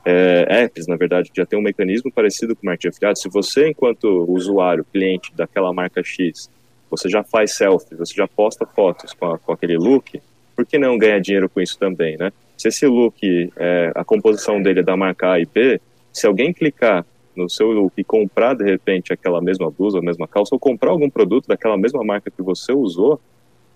[0.04, 3.22] é, apps, na verdade, já tem um mecanismo parecido com o marketing de afiliados.
[3.22, 6.50] Se você, enquanto usuário, cliente daquela marca X,
[6.90, 10.20] você já faz selfies, você já posta fotos com, a, com aquele look,
[10.54, 12.32] por que não ganhar dinheiro com isso também, né?
[12.58, 13.18] Se esse look,
[13.56, 15.80] é, a composição dele é da marca A e B,
[16.12, 20.28] se alguém clicar no seu look e comprar, de repente, aquela mesma blusa, a mesma
[20.28, 23.18] calça, ou comprar algum produto daquela mesma marca que você usou,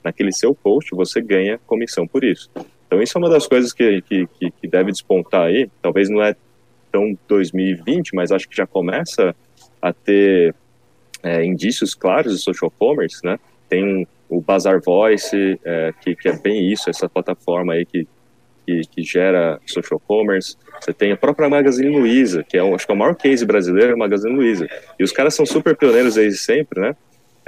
[0.04, 2.50] naquele seu post, você ganha comissão por isso.
[2.86, 6.34] Então isso é uma das coisas que, que, que deve despontar aí, talvez não é
[6.90, 9.34] tão 2020, mas acho que já começa
[9.82, 10.54] a ter
[11.22, 13.38] é, indícios claros de social commerce, né?
[13.68, 18.06] Tem o Bazar Voice, é, que, que é bem isso, essa plataforma aí que,
[18.64, 20.56] que, que, gera social commerce.
[20.80, 23.94] Você tem a própria Magazine Luiza, que é acho que é o maior case brasileiro,
[23.94, 24.68] a Magazine Luiza.
[24.98, 26.96] E os caras são super pioneiros desde sempre, né?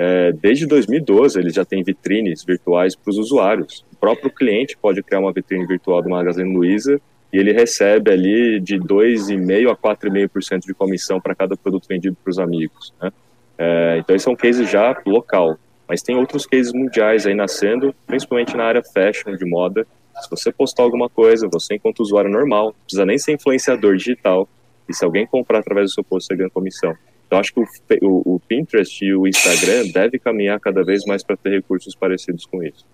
[0.01, 3.85] É, desde 2012 eles já têm vitrines virtuais para os usuários.
[3.93, 7.01] O próprio cliente pode criar uma vitrine virtual do Magazine Luiza
[7.33, 12.31] e ele recebe ali de 2,5% a 4,5% de comissão para cada produto vendido para
[12.31, 12.95] os amigos.
[13.03, 13.11] Né?
[13.59, 17.93] É, então esse é um case já local, mas tem outros cases mundiais aí nascendo,
[18.07, 19.85] principalmente na área fashion, de moda.
[20.21, 24.49] Se você postar alguma coisa, você enquanto usuário normal, não precisa nem ser influenciador digital,
[24.89, 26.97] e se alguém comprar através do seu post, você ganha comissão.
[27.29, 27.67] Então, acho que o,
[28.01, 32.47] o, o Pinterest e o Instagram devem caminhar cada vez mais para ter recursos parecidos
[32.47, 32.87] com isso.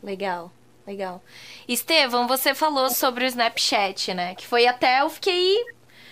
[0.00, 0.52] Legal,
[0.86, 1.20] legal.
[1.66, 4.36] Estevão, você falou sobre o Snapchat, né?
[4.36, 5.56] Que foi até eu fiquei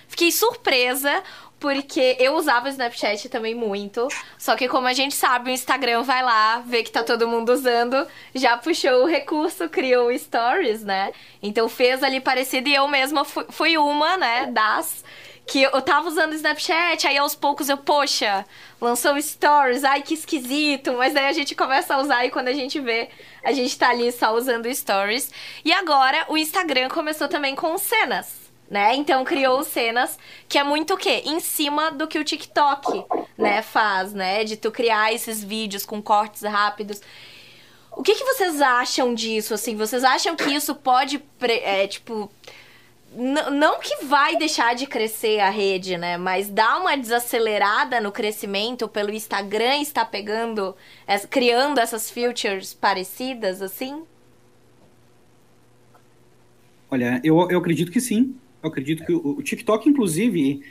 [0.08, 1.22] fiquei surpresa
[1.60, 4.08] porque eu usava o Snapchat também muito.
[4.36, 7.52] Só que como a gente sabe, o Instagram vai lá, vê que tá todo mundo
[7.52, 8.04] usando,
[8.34, 11.12] já puxou o recurso, criou stories, né?
[11.40, 15.04] Então fez ali parecido e eu mesma fui uma, né, das
[15.46, 18.46] que eu tava usando o Snapchat, aí aos poucos eu, poxa,
[18.80, 22.52] lançou stories, ai que esquisito, mas daí a gente começa a usar e quando a
[22.52, 23.10] gente vê,
[23.42, 25.30] a gente tá ali só usando stories.
[25.64, 28.96] E agora o Instagram começou também com cenas né?
[28.96, 30.18] Então criou cenas
[30.48, 31.22] que é muito o quê?
[31.26, 33.04] Em cima do que o TikTok,
[33.36, 34.44] né, faz, né?
[34.44, 37.02] De tu criar esses vídeos com cortes rápidos.
[37.94, 39.76] O que, que vocês acham disso, assim?
[39.76, 42.32] Vocês acham que isso pode, é, tipo...
[43.16, 46.16] não que vai deixar de crescer a rede, né?
[46.16, 50.74] Mas dá uma desacelerada no crescimento pelo Instagram estar pegando,
[51.28, 54.02] criando essas features parecidas, assim?
[56.90, 58.34] Olha, eu, eu acredito que sim.
[58.62, 60.62] Eu acredito que o, TikTok, inclusive,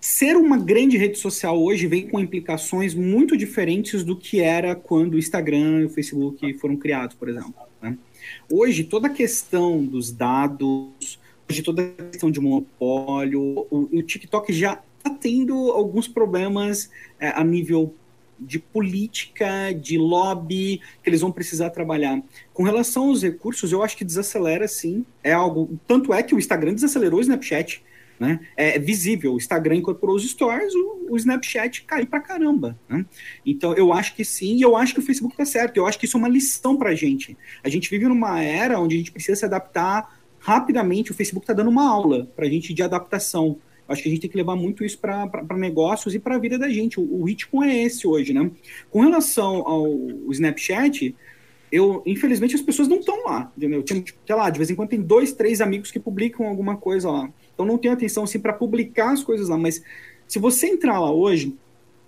[0.00, 5.14] ser uma grande rede social hoje vem com implicações muito diferentes do que era quando
[5.14, 7.54] o Instagram e o Facebook foram criados, por exemplo.
[7.82, 7.98] Né?
[8.50, 11.18] Hoje, toda a questão dos dados,
[11.50, 17.28] hoje toda a questão de monopólio, o, o TikTok já está tendo alguns problemas é,
[17.28, 17.94] a nível
[18.38, 22.20] de política, de lobby, que eles vão precisar trabalhar.
[22.52, 25.04] Com relação aos recursos, eu acho que desacelera sim.
[25.22, 25.78] É algo.
[25.86, 27.82] Tanto é que o Instagram desacelerou o Snapchat.
[28.18, 28.40] Né?
[28.56, 32.78] É visível, o Instagram incorporou os stories, o, o Snapchat caiu pra caramba.
[32.88, 33.04] Né?
[33.44, 35.76] Então eu acho que sim, e eu acho que o Facebook tá certo.
[35.76, 37.36] Eu acho que isso é uma lição pra gente.
[37.62, 40.13] A gente vive numa era onde a gente precisa se adaptar
[40.44, 41.10] rapidamente.
[41.10, 43.56] O Facebook tá dando uma aula pra gente de adaptação.
[43.88, 46.58] Acho que a gente tem que levar muito isso para negócios e para a vida
[46.58, 47.00] da gente.
[47.00, 48.50] O, o, ritmo é esse hoje, né?
[48.90, 49.86] Com relação ao
[50.30, 51.14] Snapchat,
[51.72, 53.82] eu, infelizmente, as pessoas não estão lá, entendeu?
[53.82, 56.76] Tinha, tipo, sei lá, de vez em quando tem dois, três amigos que publicam alguma
[56.76, 57.30] coisa lá.
[57.54, 59.56] Então não tenho atenção, assim, para publicar as coisas lá.
[59.56, 59.82] Mas
[60.28, 61.56] se você entrar lá hoje,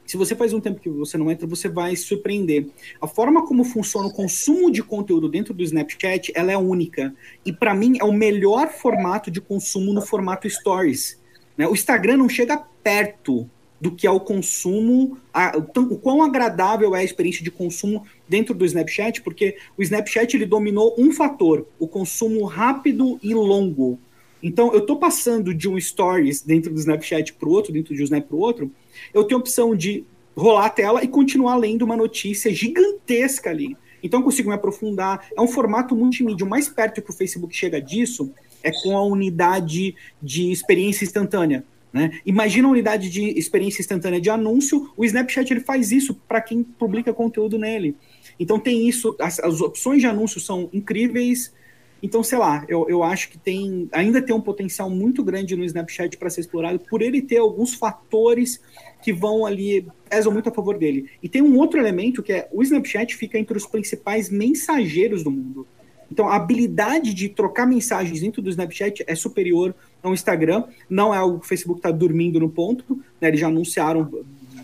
[0.07, 2.69] se você faz um tempo que você não entra, você vai surpreender.
[3.01, 7.15] A forma como funciona o consumo de conteúdo dentro do Snapchat, ela é única.
[7.45, 11.21] E para mim é o melhor formato de consumo no formato Stories.
[11.57, 11.67] Né?
[11.67, 13.49] O Instagram não chega perto
[13.81, 18.55] do que é o consumo, a, o quão agradável é a experiência de consumo dentro
[18.55, 23.99] do Snapchat, porque o Snapchat ele dominou um fator, o consumo rápido e longo.
[24.43, 28.01] Então, eu estou passando de um Stories dentro do Snapchat para o outro, dentro de
[28.01, 28.71] um Snap para o outro,
[29.13, 30.05] eu tenho a opção de
[30.37, 33.77] rolar a tela e continuar lendo uma notícia gigantesca ali.
[34.03, 35.27] Então, eu consigo me aprofundar.
[35.37, 36.47] É um formato multimídia.
[36.47, 38.33] O mais perto que o Facebook chega disso
[38.63, 41.65] é com a unidade de experiência instantânea.
[41.93, 42.21] Né?
[42.27, 46.63] Imagina a unidade de experiência instantânea de anúncio, o Snapchat ele faz isso para quem
[46.63, 47.97] publica conteúdo nele.
[48.39, 51.55] Então tem isso, as, as, opções de anúncio são incríveis.
[52.03, 55.65] Então, sei lá, eu, eu acho que tem ainda tem um potencial muito grande no
[55.65, 58.61] Snapchat para ser explorado, por ele ter alguns fatores
[59.03, 61.09] que vão ali, pesam muito a favor dele.
[61.23, 65.31] E tem um outro elemento que é o Snapchat fica entre os principais mensageiros do
[65.31, 65.67] mundo.
[66.11, 70.65] Então, a habilidade de trocar mensagens dentro do Snapchat é superior ao Instagram.
[70.89, 73.03] Não é algo que o Facebook está dormindo no ponto.
[73.21, 73.29] Né?
[73.29, 74.09] Eles já anunciaram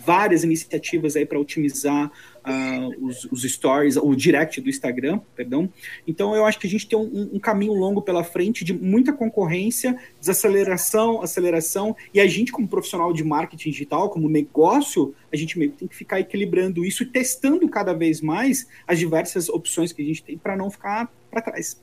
[0.05, 2.11] várias iniciativas aí para otimizar
[2.47, 5.69] uh, os, os, stories, o direct do Instagram, perdão.
[6.07, 9.13] Então eu acho que a gente tem um, um, caminho longo pela frente de muita
[9.13, 15.59] concorrência, desaceleração, aceleração, e a gente, como profissional de marketing digital, como negócio, a gente
[15.59, 19.93] meio que tem que ficar equilibrando isso e testando cada vez mais as diversas opções
[19.93, 21.81] que a gente tem para não ficar para trás.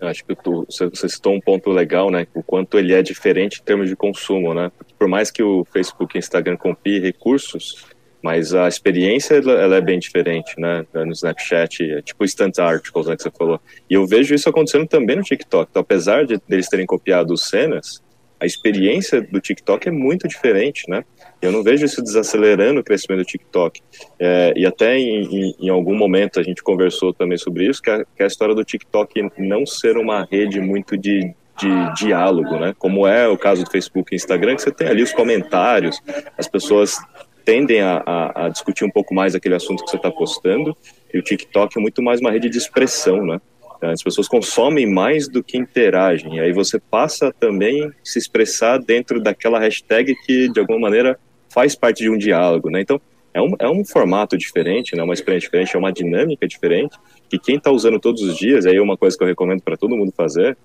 [0.00, 2.26] Eu acho que tu, você citou um ponto legal, né?
[2.34, 4.70] O quanto ele é diferente em termos de consumo, né?
[4.98, 7.86] Por mais que o Facebook e o Instagram compiem recursos,
[8.24, 10.86] mas a experiência ela, é bem diferente, né?
[10.94, 13.60] No Snapchat, é tipo instant articles, né, que você falou.
[13.88, 15.68] E eu vejo isso acontecendo também no TikTok.
[15.70, 18.02] Então, apesar de eles terem copiado cenas,
[18.40, 21.04] a experiência do TikTok é muito diferente, né?
[21.42, 23.82] Eu não vejo isso desacelerando o crescimento do TikTok.
[24.18, 28.06] É, e até em, em, algum momento a gente conversou também sobre isso, que é,
[28.16, 32.74] que a história do TikTok não ser uma rede muito de, de diálogo, né?
[32.78, 36.00] Como é o caso do Facebook e Instagram, que você tem ali os comentários,
[36.38, 36.96] as pessoas
[37.44, 40.76] tendem a, a, a discutir um pouco mais aquele assunto que você está postando,
[41.12, 43.40] e o TikTok é muito mais uma rede de expressão, né?
[43.80, 46.36] As pessoas consomem mais do que interagem.
[46.36, 51.18] E aí você passa também a se expressar dentro daquela hashtag que, de alguma maneira,
[51.50, 52.80] faz parte de um diálogo, né?
[52.80, 53.00] Então,
[53.34, 55.02] é um, é um formato diferente, né?
[55.02, 56.96] Uma experiência diferente, é uma dinâmica diferente,
[57.28, 59.76] que quem está usando todos os dias, aí é uma coisa que eu recomendo para
[59.76, 60.56] todo mundo fazer,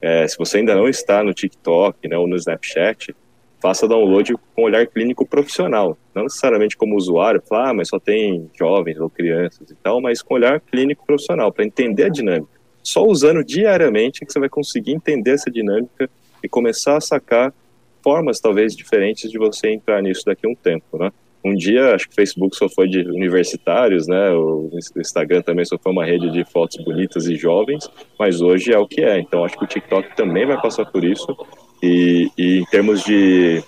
[0.00, 3.14] é, se você ainda não está no TikTok, né, ou no Snapchat,
[3.62, 8.50] faça download com olhar clínico profissional, não necessariamente como usuário, falar, ah, mas só tem
[8.58, 12.50] jovens ou crianças e tal, mas com olhar clínico profissional, para entender a dinâmica.
[12.82, 16.10] Só usando diariamente que você vai conseguir entender essa dinâmica
[16.42, 17.54] e começar a sacar
[18.02, 21.12] formas talvez diferentes de você entrar nisso daqui a um tempo, né?
[21.44, 24.30] Um dia, acho que o Facebook só foi de universitários, né?
[24.30, 27.88] O Instagram também só foi uma rede de fotos bonitas e jovens,
[28.18, 29.18] mas hoje é o que é.
[29.18, 31.36] Então, acho que o TikTok também vai passar por isso.
[31.82, 33.62] E, e em termos de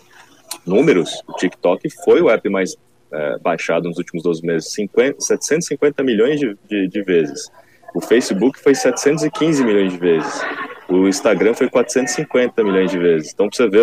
[0.64, 2.76] números, o TikTok foi o app mais
[3.12, 7.50] é, baixado nos últimos 12 meses, 50, 750 milhões de, de, de vezes.
[7.94, 10.40] O Facebook foi 715 milhões de vezes.
[10.88, 13.32] O Instagram foi 450 milhões de vezes.
[13.32, 13.80] Então, você vê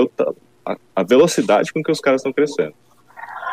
[0.66, 2.74] a, a velocidade com que os caras estão crescendo.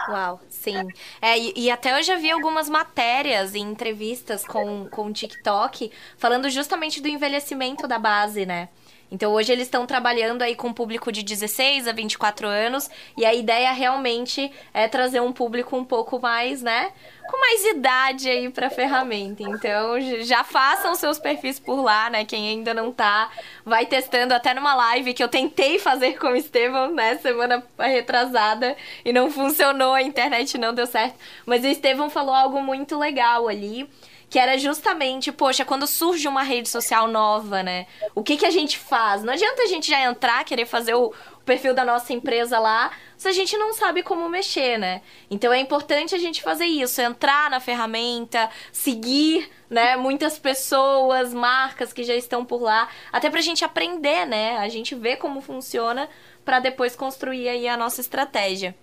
[0.09, 0.89] Uau, sim.
[1.21, 5.91] É, e, e, até eu já vi algumas matérias e entrevistas com, com o TikTok
[6.17, 8.71] falando justamente do envelhecimento da base, né?
[9.11, 13.25] Então hoje eles estão trabalhando aí com um público de 16 a 24 anos e
[13.25, 16.93] a ideia realmente é trazer um público um pouco mais, né,
[17.29, 19.43] com mais idade aí para ferramenta.
[19.43, 22.25] Então já façam seus perfis por lá, né?
[22.25, 23.31] Quem ainda não tá,
[23.65, 28.77] vai testando até numa live que eu tentei fazer com o Estevão, né, semana retrasada
[29.05, 33.49] e não funcionou, a internet não deu certo, mas o Estevão falou algo muito legal
[33.49, 33.89] ali
[34.31, 37.87] que era justamente, poxa, quando surge uma rede social nova, né?
[38.15, 39.23] O que, que a gente faz?
[39.23, 42.91] Não adianta a gente já entrar, querer fazer o, o perfil da nossa empresa lá,
[43.17, 45.01] se a gente não sabe como mexer, né?
[45.31, 51.93] Então é importante a gente fazer isso, entrar na ferramenta, seguir, né, muitas pessoas, marcas
[51.93, 54.59] que já estão por lá, até pra gente aprender, né?
[54.59, 56.09] A gente ver como funciona
[56.45, 58.75] para depois construir aí a nossa estratégia.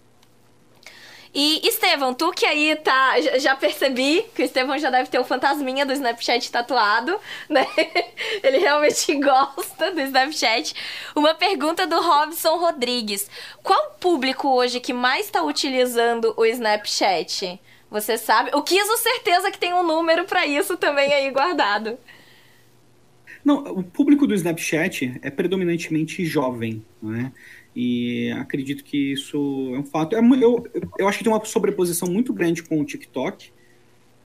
[1.38, 3.20] E, Estevão, tu que aí tá.
[3.40, 7.20] Já percebi que o Estevão já deve ter o fantasminha do Snapchat tatuado,
[7.50, 7.68] né?
[8.42, 10.74] Ele realmente gosta do Snapchat.
[11.14, 13.30] Uma pergunta do Robson Rodrigues:
[13.62, 17.60] Qual público hoje que mais está utilizando o Snapchat?
[17.92, 18.52] Você sabe?
[18.54, 22.00] O Kiso, certeza que tem um número para isso também aí guardado.
[23.46, 27.32] Não, o público do Snapchat é predominantemente jovem, né?
[27.76, 30.16] E acredito que isso é um fato.
[30.16, 30.66] É eu,
[30.98, 33.52] eu acho que tem uma sobreposição muito grande com o TikTok.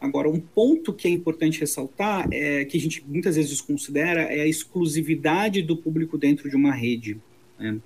[0.01, 4.41] Agora, um ponto que é importante ressaltar, é que a gente muitas vezes desconsidera, é
[4.41, 7.19] a exclusividade do público dentro de uma rede.
[7.59, 7.79] Né?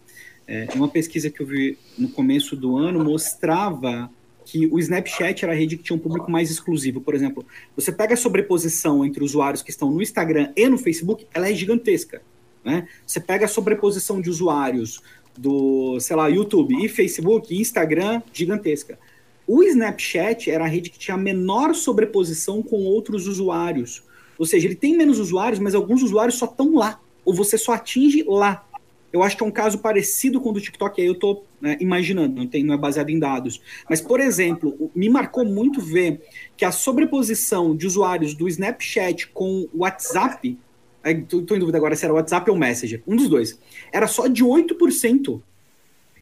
[0.46, 4.08] É, uma pesquisa que eu vi no começo do ano mostrava
[4.44, 7.00] que o Snapchat era a rede que tinha um público mais exclusivo.
[7.00, 11.26] Por exemplo, você pega a sobreposição entre usuários que estão no Instagram e no Facebook,
[11.32, 12.22] ela é gigantesca.
[12.64, 12.86] Né?
[13.06, 15.02] Você pega a sobreposição de usuários
[15.36, 18.98] do, sei lá, YouTube e Facebook, Instagram, gigantesca.
[19.46, 24.02] O Snapchat era a rede que tinha menor sobreposição com outros usuários.
[24.38, 27.00] Ou seja, ele tem menos usuários, mas alguns usuários só estão lá.
[27.24, 28.66] Ou você só atinge lá.
[29.14, 31.76] Eu acho que é um caso parecido com o do TikTok, aí eu estou né,
[31.78, 33.62] imaginando, não, tem, não é baseado em dados.
[33.88, 36.20] Mas, por exemplo, me marcou muito ver
[36.56, 40.58] que a sobreposição de usuários do Snapchat com o WhatsApp
[41.04, 43.02] Estou em dúvida agora se era WhatsApp ou Messenger.
[43.06, 43.60] Um dos dois.
[43.92, 45.40] Era só de 8%.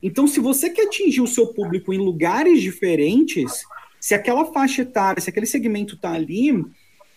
[0.02, 3.62] Então, se você quer atingir o seu público em lugares diferentes,
[4.00, 6.64] se aquela faixa etária, se aquele segmento está ali,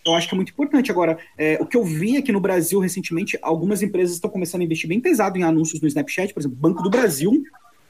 [0.05, 0.91] eu acho que é muito importante.
[0.91, 4.63] Agora, é, o que eu vi aqui no Brasil recentemente, algumas empresas estão começando a
[4.63, 6.33] investir bem pesado em anúncios no Snapchat.
[6.33, 7.43] Por exemplo, Banco do Brasil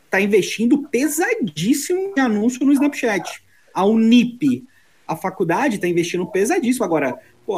[0.06, 3.44] está investindo pesadíssimo em anúncio no Snapchat.
[3.74, 4.66] A Unip,
[5.06, 6.86] a faculdade está investindo pesadíssimo.
[6.86, 7.58] Agora, pô,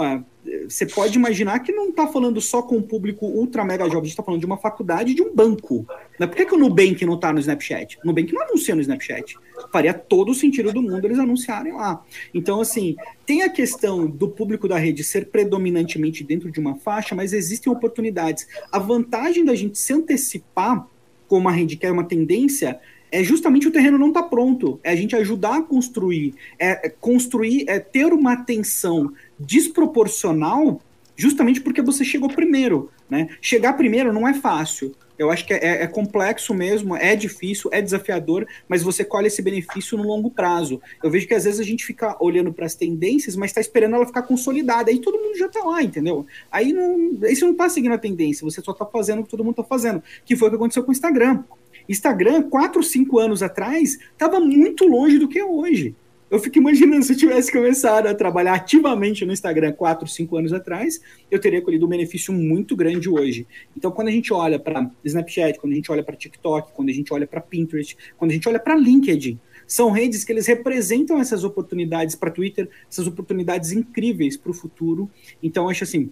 [0.67, 4.03] você pode imaginar que não está falando só com o público ultra mega jovem, a
[4.03, 5.85] gente está falando de uma faculdade de um banco.
[6.17, 7.97] Por que, que o Nubank não está no Snapchat?
[8.03, 9.37] O Nubank não anuncia no Snapchat.
[9.71, 12.03] Faria todo o sentido do mundo eles anunciarem lá.
[12.33, 17.15] Então, assim, tem a questão do público da rede ser predominantemente dentro de uma faixa,
[17.15, 18.47] mas existem oportunidades.
[18.71, 20.87] A vantagem da gente se antecipar
[21.27, 22.79] com uma rede que é uma tendência
[23.11, 24.79] é justamente o terreno não está pronto.
[24.83, 30.81] É a gente ajudar a construir, é, é construir, é ter uma atenção desproporcional,
[31.15, 32.91] justamente porque você chegou primeiro.
[33.09, 33.29] Né?
[33.41, 34.95] Chegar primeiro não é fácil.
[35.17, 39.41] Eu acho que é, é, complexo mesmo, é difícil, é desafiador, mas você colhe esse
[39.41, 40.79] benefício no longo prazo.
[41.03, 43.95] Eu vejo que às vezes a gente fica olhando para as tendências, mas está esperando
[43.95, 44.91] ela ficar consolidada.
[44.91, 46.25] Aí todo mundo já está lá, entendeu?
[46.51, 49.29] Aí, não, aí você não está seguindo a tendência, você só está fazendo o que
[49.31, 51.43] todo mundo está fazendo, que foi o que aconteceu com o Instagram.
[51.89, 55.95] Instagram, 4, 5 anos atrás, estava muito longe do que é hoje.
[56.29, 60.51] Eu fico imaginando se eu tivesse começado a trabalhar ativamente no Instagram 4, 5 anos
[60.51, 60.99] atrás,
[61.31, 63.47] eu teria colhido um benefício muito grande hoje.
[63.77, 66.91] Então, quando a gente olha para Snapchat, quando a gente olha para TikTok, quando a
[66.91, 71.17] gente olha para Pinterest, quando a gente olha para LinkedIn, são redes que eles representam
[71.17, 75.09] essas oportunidades para Twitter, essas oportunidades incríveis para o futuro.
[75.41, 76.11] Então, acho assim,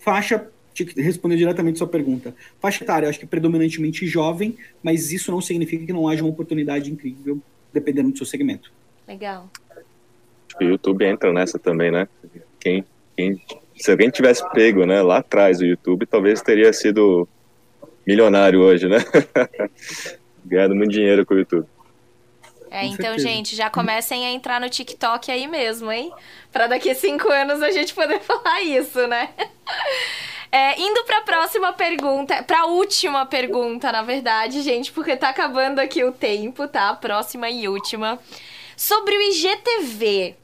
[0.00, 0.50] faixa
[0.96, 2.34] responder diretamente sua pergunta.
[2.58, 6.90] Faixa etária, acho que predominantemente jovem, mas isso não significa que não haja uma oportunidade
[6.90, 7.40] incrível,
[7.72, 8.79] dependendo do seu segmento.
[9.10, 9.50] Legal.
[10.60, 12.06] O YouTube entra nessa também, né?
[12.60, 12.84] Quem,
[13.16, 13.42] quem,
[13.76, 17.28] se alguém tivesse pego, né, lá atrás o YouTube, talvez teria sido
[18.06, 18.98] milionário hoje, né?
[20.46, 21.66] Ganhando muito dinheiro com o YouTube.
[22.70, 26.12] É, então, gente, já comecem a entrar no TikTok aí mesmo, hein?
[26.52, 29.30] Pra daqui a cinco anos a gente poder falar isso, né?
[30.52, 35.30] É, indo para a próxima pergunta, para a última pergunta, na verdade, gente, porque tá
[35.30, 36.94] acabando aqui o tempo, tá?
[36.94, 38.20] Próxima e última.
[38.80, 40.39] Sobre o IGTV.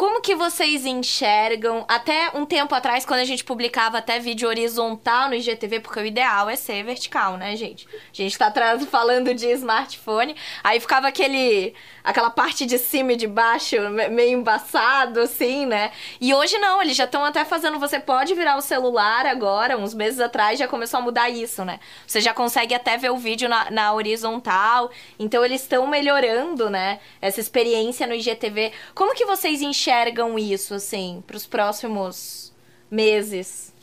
[0.00, 1.84] Como que vocês enxergam?
[1.86, 6.06] Até um tempo atrás, quando a gente publicava até vídeo horizontal no IGTV, porque o
[6.06, 7.86] ideal é ser vertical, né, gente?
[7.86, 8.50] A gente tá
[8.90, 10.34] falando de smartphone,
[10.64, 13.76] aí ficava aquele aquela parte de cima e de baixo
[14.10, 15.92] meio embaçado, assim, né?
[16.18, 17.78] E hoje não, eles já estão até fazendo.
[17.78, 21.78] Você pode virar o celular agora, uns meses atrás já começou a mudar isso, né?
[22.06, 24.90] Você já consegue até ver o vídeo na, na horizontal.
[25.18, 27.00] Então eles estão melhorando, né?
[27.20, 28.72] Essa experiência no IGTV.
[28.94, 29.89] Como que vocês enxergam?
[29.90, 32.52] Enxergam isso, assim, para os próximos
[32.88, 33.74] meses?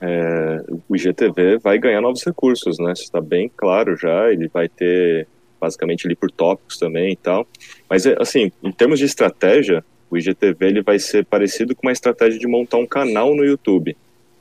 [0.00, 2.92] É, o IGTV vai ganhar novos recursos, né?
[2.92, 4.32] Está bem claro já.
[4.32, 5.26] Ele vai ter
[5.60, 7.46] basicamente ali por tópicos também e tal.
[7.88, 11.92] Mas é, assim, em termos de estratégia, o IGTV ele vai ser parecido com uma
[11.92, 13.96] estratégia de montar um canal no YouTube.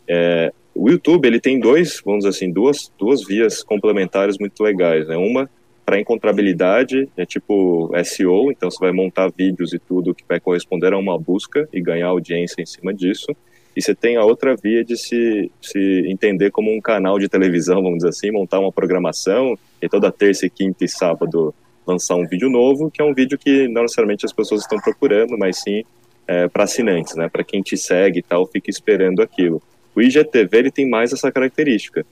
[0.07, 5.07] É, o YouTube ele tem dois, vamos dizer assim, duas, duas vias complementares muito legais.
[5.07, 5.17] Né?
[5.17, 5.49] Uma
[5.85, 10.93] para encontrabilidade, é tipo SEO, então você vai montar vídeos e tudo que vai corresponder
[10.93, 13.35] a uma busca e ganhar audiência em cima disso.
[13.75, 17.83] E você tem a outra via de se, se entender como um canal de televisão,
[17.83, 21.53] vamos dizer assim, montar uma programação e toda terça, quinta e sábado
[21.85, 25.37] lançar um vídeo novo, que é um vídeo que não necessariamente as pessoas estão procurando,
[25.37, 25.83] mas sim
[26.27, 27.29] é, para assinantes, né?
[27.29, 29.61] Para quem te segue e tal, fica esperando aquilo.
[29.95, 32.05] O IGTV ele tem mais essa característica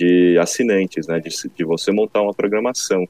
[0.00, 1.20] de assinantes, né?
[1.20, 3.06] De, de você montar uma programação.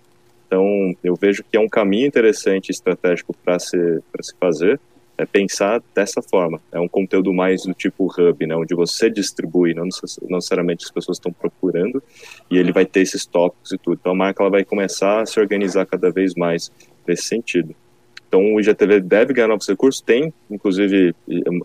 [0.47, 4.81] Então, eu vejo que é um caminho interessante estratégico para se, se fazer,
[5.17, 6.61] é pensar dessa forma.
[6.73, 11.19] É um conteúdo mais do tipo hub, né, onde você distribui, não necessariamente as pessoas
[11.19, 12.03] estão procurando,
[12.51, 13.99] e ele vai ter esses tópicos e tudo.
[14.01, 16.73] Então, a marca ela vai começar a se organizar cada vez mais
[17.07, 17.73] nesse sentido.
[18.27, 21.15] Então, o IGTV deve ganhar novos recursos, tem, inclusive,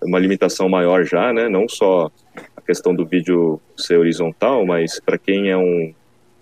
[0.03, 2.11] uma limitação maior já, né, não só
[2.65, 5.93] questão do vídeo ser horizontal, mas para quem é um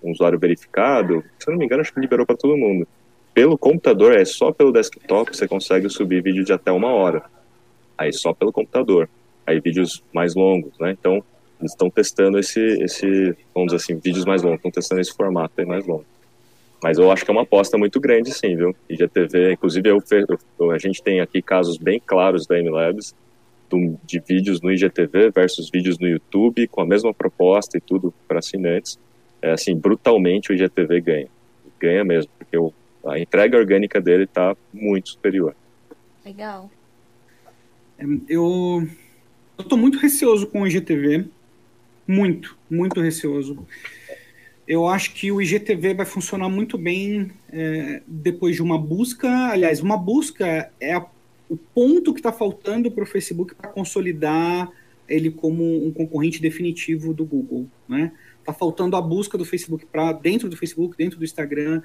[0.04, 2.86] um usuário verificado, se eu não me engano, acho que liberou para todo mundo.
[3.32, 7.24] Pelo computador, é só pelo desktop você consegue subir vídeo de até uma hora.
[7.96, 9.08] Aí só pelo computador.
[9.46, 10.92] Aí vídeos mais longos, né?
[10.92, 11.24] Então,
[11.58, 15.54] eles estão testando esse, esse, vamos dizer assim, vídeos mais longos, estão testando esse formato
[15.58, 16.04] aí mais longo.
[16.82, 18.76] Mas eu acho que é uma aposta muito grande, sim, viu?
[18.90, 20.02] IGTV, inclusive, eu,
[20.58, 23.14] eu, a gente tem aqui casos bem claros da MLabs,
[24.04, 28.38] de vídeos no IGTV versus vídeos no YouTube, com a mesma proposta e tudo para
[28.38, 28.98] assinantes
[29.44, 31.28] é, assim, brutalmente o IGTV ganha.
[31.78, 32.72] Ganha mesmo, porque o,
[33.04, 35.54] a entrega orgânica dele está muito superior.
[36.24, 36.70] Legal.
[37.98, 38.88] É, eu
[39.58, 41.26] estou muito receoso com o IGTV.
[42.08, 43.66] Muito, muito receoso.
[44.66, 49.28] Eu acho que o IGTV vai funcionar muito bem é, depois de uma busca.
[49.50, 51.06] Aliás, uma busca é a,
[51.48, 54.70] o ponto que está faltando para o Facebook para consolidar
[55.08, 58.12] ele como um concorrente definitivo do Google, né?
[58.44, 61.82] Tá faltando a busca do Facebook para dentro do Facebook, dentro do Instagram.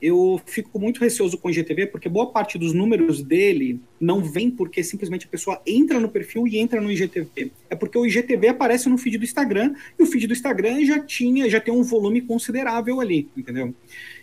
[0.00, 4.48] Eu fico muito receoso com o IGTV, porque boa parte dos números dele não vem
[4.48, 7.50] porque simplesmente a pessoa entra no perfil e entra no IGTV.
[7.68, 11.00] É porque o IGTV aparece no feed do Instagram e o feed do Instagram já
[11.00, 13.74] tinha, já tem um volume considerável ali, entendeu?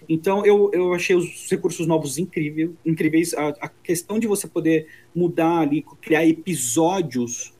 [0.07, 3.33] Então eu, eu achei os recursos novos incrível, incríveis.
[3.33, 7.54] A, a questão de você poder mudar ali, criar episódios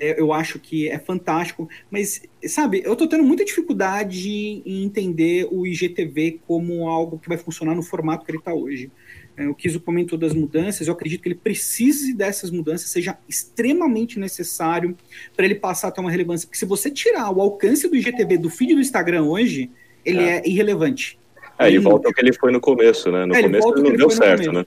[0.00, 4.28] eu acho que é fantástico, mas, sabe, eu tô tendo muita dificuldade
[4.64, 8.90] em entender o IGTV como algo que vai funcionar no formato que ele está hoje.
[9.36, 14.18] É, o Kiso comentou das mudanças, eu acredito que ele precise dessas mudanças, seja extremamente
[14.18, 14.96] necessário
[15.36, 16.46] para ele passar a ter uma relevância.
[16.46, 19.70] Porque se você tirar o alcance do IGTV do feed do Instagram hoje,
[20.04, 21.18] ele é, é irrelevante.
[21.56, 23.26] É, ele, ele volta ao que ele foi no começo, né?
[23.26, 24.66] No é, começo ele, ele não deu certo, né?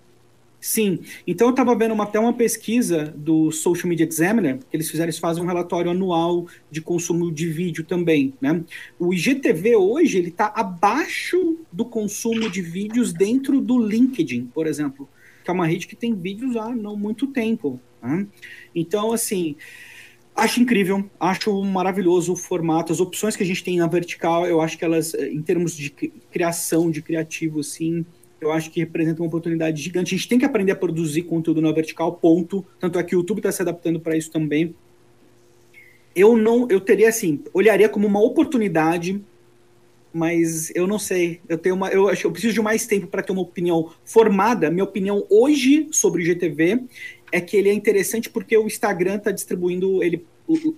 [0.62, 1.00] Sim.
[1.26, 5.08] Então eu estava vendo uma, até uma pesquisa do Social Media Examiner, que eles fizeram,
[5.08, 8.64] eles fazem um relatório anual de consumo de vídeo também, né?
[9.00, 15.10] O IGTV hoje, ele está abaixo do consumo de vídeos dentro do LinkedIn, por exemplo,
[15.44, 17.80] que é uma rede que tem vídeos há não muito tempo.
[18.00, 18.28] Né?
[18.76, 19.56] Então, assim,
[20.36, 24.62] acho incrível, acho maravilhoso o formato, as opções que a gente tem na vertical, eu
[24.62, 28.06] acho que elas, em termos de criação, de criativo, assim,
[28.42, 30.16] eu acho que representa uma oportunidade gigante.
[30.16, 32.66] A gente tem que aprender a produzir conteúdo na vertical, ponto.
[32.80, 34.74] Tanto é que o YouTube está se adaptando para isso também.
[36.16, 39.22] Eu não, eu teria assim, olharia como uma oportunidade,
[40.12, 41.40] mas eu não sei.
[41.48, 44.72] Eu tenho uma, eu acho, eu preciso de mais tempo para ter uma opinião formada.
[44.72, 46.84] Minha opinião hoje sobre o GTV
[47.32, 50.26] é que ele é interessante porque o Instagram está distribuindo ele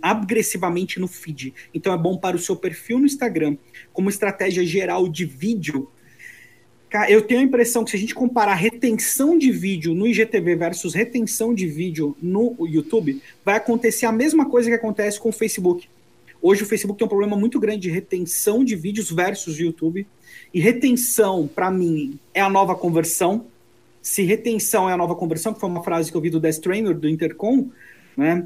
[0.02, 1.54] agressivamente no feed.
[1.74, 3.58] Então é bom para o seu perfil no Instagram,
[3.94, 5.90] como estratégia geral de vídeo.
[7.10, 10.94] Eu tenho a impressão que se a gente comparar retenção de vídeo no IGTV versus
[10.94, 15.90] retenção de vídeo no YouTube, vai acontecer a mesma coisa que acontece com o Facebook.
[16.40, 20.06] Hoje o Facebook tem um problema muito grande de retenção de vídeos versus YouTube.
[20.54, 23.46] E retenção, para mim, é a nova conversão.
[24.02, 26.60] Se retenção é a nova conversão, que foi uma frase que eu vi do Death
[26.60, 27.70] Trainer, do Intercom,
[28.16, 28.46] né?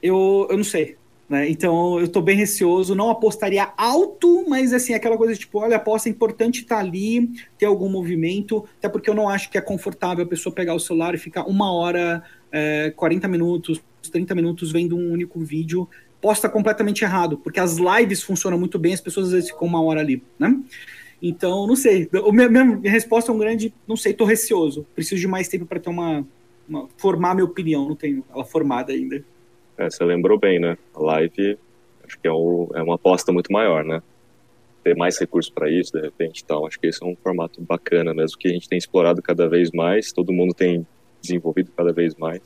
[0.00, 0.96] Eu, eu não sei.
[1.28, 1.48] Né?
[1.50, 6.08] Então eu estou bem receoso, não apostaria alto, mas assim, aquela coisa tipo, olha, aposta
[6.08, 9.60] é importante estar tá ali, ter algum movimento, até porque eu não acho que é
[9.60, 14.72] confortável a pessoa pegar o celular e ficar uma hora, é, 40 minutos, 30 minutos
[14.72, 15.86] vendo um único vídeo,
[16.20, 19.82] posta completamente errado, porque as lives funcionam muito bem, as pessoas às vezes ficam uma
[19.82, 20.58] hora ali, né?
[21.20, 22.08] Então, não sei.
[22.24, 24.86] O minha, minha resposta é um grande, não sei, tô receoso.
[24.94, 26.24] Preciso de mais tempo para ter uma,
[26.68, 29.24] uma, formar minha opinião, não tenho ela formada ainda.
[29.78, 30.76] É, você lembrou bem, né?
[30.94, 31.58] A live,
[32.04, 34.02] acho que é, um, é uma aposta muito maior, né?
[34.82, 38.12] Ter mais recursos para isso, de repente, então, acho que esse é um formato bacana
[38.12, 40.86] mesmo que a gente tem explorado cada vez mais, todo mundo tem
[41.22, 42.42] desenvolvido cada vez mais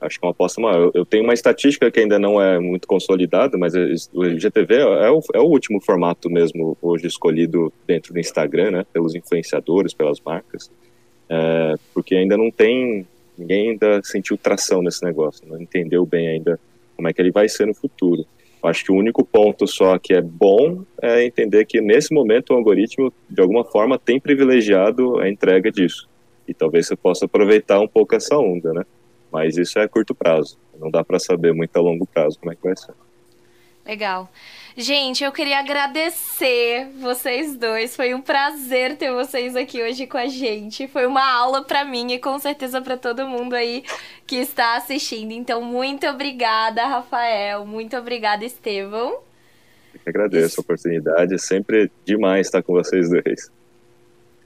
[0.00, 0.90] acho que é uma aposta maior.
[0.94, 3.74] Eu tenho uma estatística que ainda não é muito consolidada, mas
[4.12, 8.86] o IGTV é o, é o último formato mesmo hoje escolhido dentro do Instagram, né,
[8.92, 10.70] pelos influenciadores, pelas marcas,
[11.28, 13.06] é, porque ainda não tem,
[13.40, 16.60] ninguém ainda sentiu tração nesse negócio, não entendeu bem ainda
[16.94, 18.26] como é que ele vai ser no futuro.
[18.62, 22.50] Eu acho que o único ponto só que é bom é entender que nesse momento
[22.50, 26.06] o algoritmo, de alguma forma, tem privilegiado a entrega disso.
[26.46, 28.84] E talvez você possa aproveitar um pouco essa onda, né?
[29.32, 30.58] Mas isso é curto prazo.
[30.78, 32.92] Não dá para saber muito a longo prazo como é que vai ser.
[33.86, 34.30] Legal.
[34.76, 37.96] Gente, eu queria agradecer vocês dois.
[37.96, 40.86] Foi um prazer ter vocês aqui hoje com a gente.
[40.86, 43.82] Foi uma aula para mim e com certeza para todo mundo aí
[44.26, 45.32] que está assistindo.
[45.32, 47.66] Então, muito obrigada, Rafael.
[47.66, 49.18] Muito obrigada, Estevão.
[49.92, 51.34] Eu que agradeço a oportunidade.
[51.34, 53.50] É sempre demais estar com vocês dois.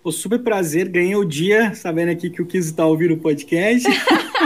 [0.03, 0.89] O super prazer.
[0.89, 3.87] Ganhei o dia sabendo aqui que o Kiz está ouvindo o podcast.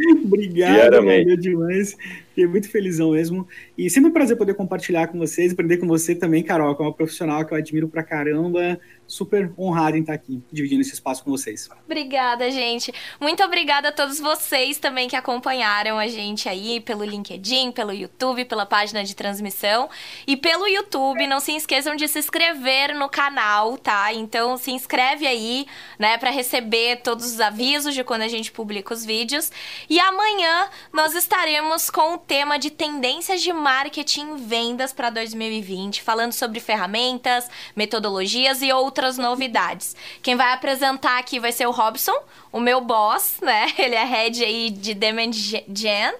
[0.24, 1.96] Obrigado, valeu demais.
[2.30, 3.46] Fiquei muito felizão mesmo.
[3.76, 6.86] E sempre um prazer poder compartilhar com vocês, aprender com você também, Carol, que é
[6.86, 8.78] uma profissional que eu admiro pra caramba
[9.10, 11.68] super honrado em estar aqui, dividindo esse espaço com vocês.
[11.84, 12.94] Obrigada, gente.
[13.20, 18.44] Muito obrigada a todos vocês também que acompanharam a gente aí pelo LinkedIn, pelo YouTube,
[18.44, 19.90] pela página de transmissão
[20.26, 21.26] e pelo YouTube.
[21.26, 24.14] Não se esqueçam de se inscrever no canal, tá?
[24.14, 25.66] Então se inscreve aí,
[25.98, 29.50] né, para receber todos os avisos de quando a gente publica os vídeos.
[29.88, 36.02] E amanhã nós estaremos com o tema de tendências de marketing e vendas para 2020,
[36.02, 39.96] falando sobre ferramentas, metodologias e outras novidades.
[40.22, 42.16] Quem vai apresentar aqui vai ser o Robson,
[42.52, 43.72] o meu boss, né?
[43.78, 46.14] Ele é head aí de Demand Gen.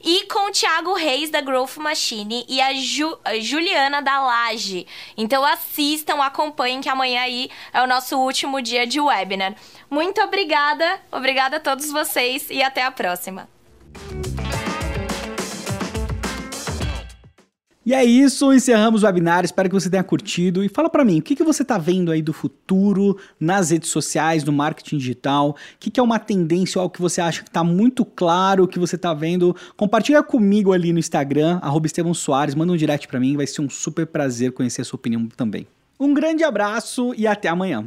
[0.00, 4.86] E com o Thiago Reis da Growth Machine e a, Ju, a Juliana da Laje.
[5.16, 9.56] Então assistam, acompanhem que amanhã aí é o nosso último dia de webinar.
[9.90, 13.48] Muito obrigada, obrigada a todos vocês e até a próxima.
[17.86, 20.64] E é isso, encerramos o webinar, espero que você tenha curtido.
[20.64, 23.90] E fala para mim, o que, que você está vendo aí do futuro nas redes
[23.90, 25.50] sociais, no marketing digital?
[25.50, 28.66] O que, que é uma tendência ou algo que você acha que está muito claro,
[28.66, 29.54] que você está vendo?
[29.76, 33.70] Compartilha comigo ali no Instagram, arroba Soares, manda um direct para mim, vai ser um
[33.70, 35.68] super prazer conhecer a sua opinião também.
[36.00, 37.86] Um grande abraço e até amanhã.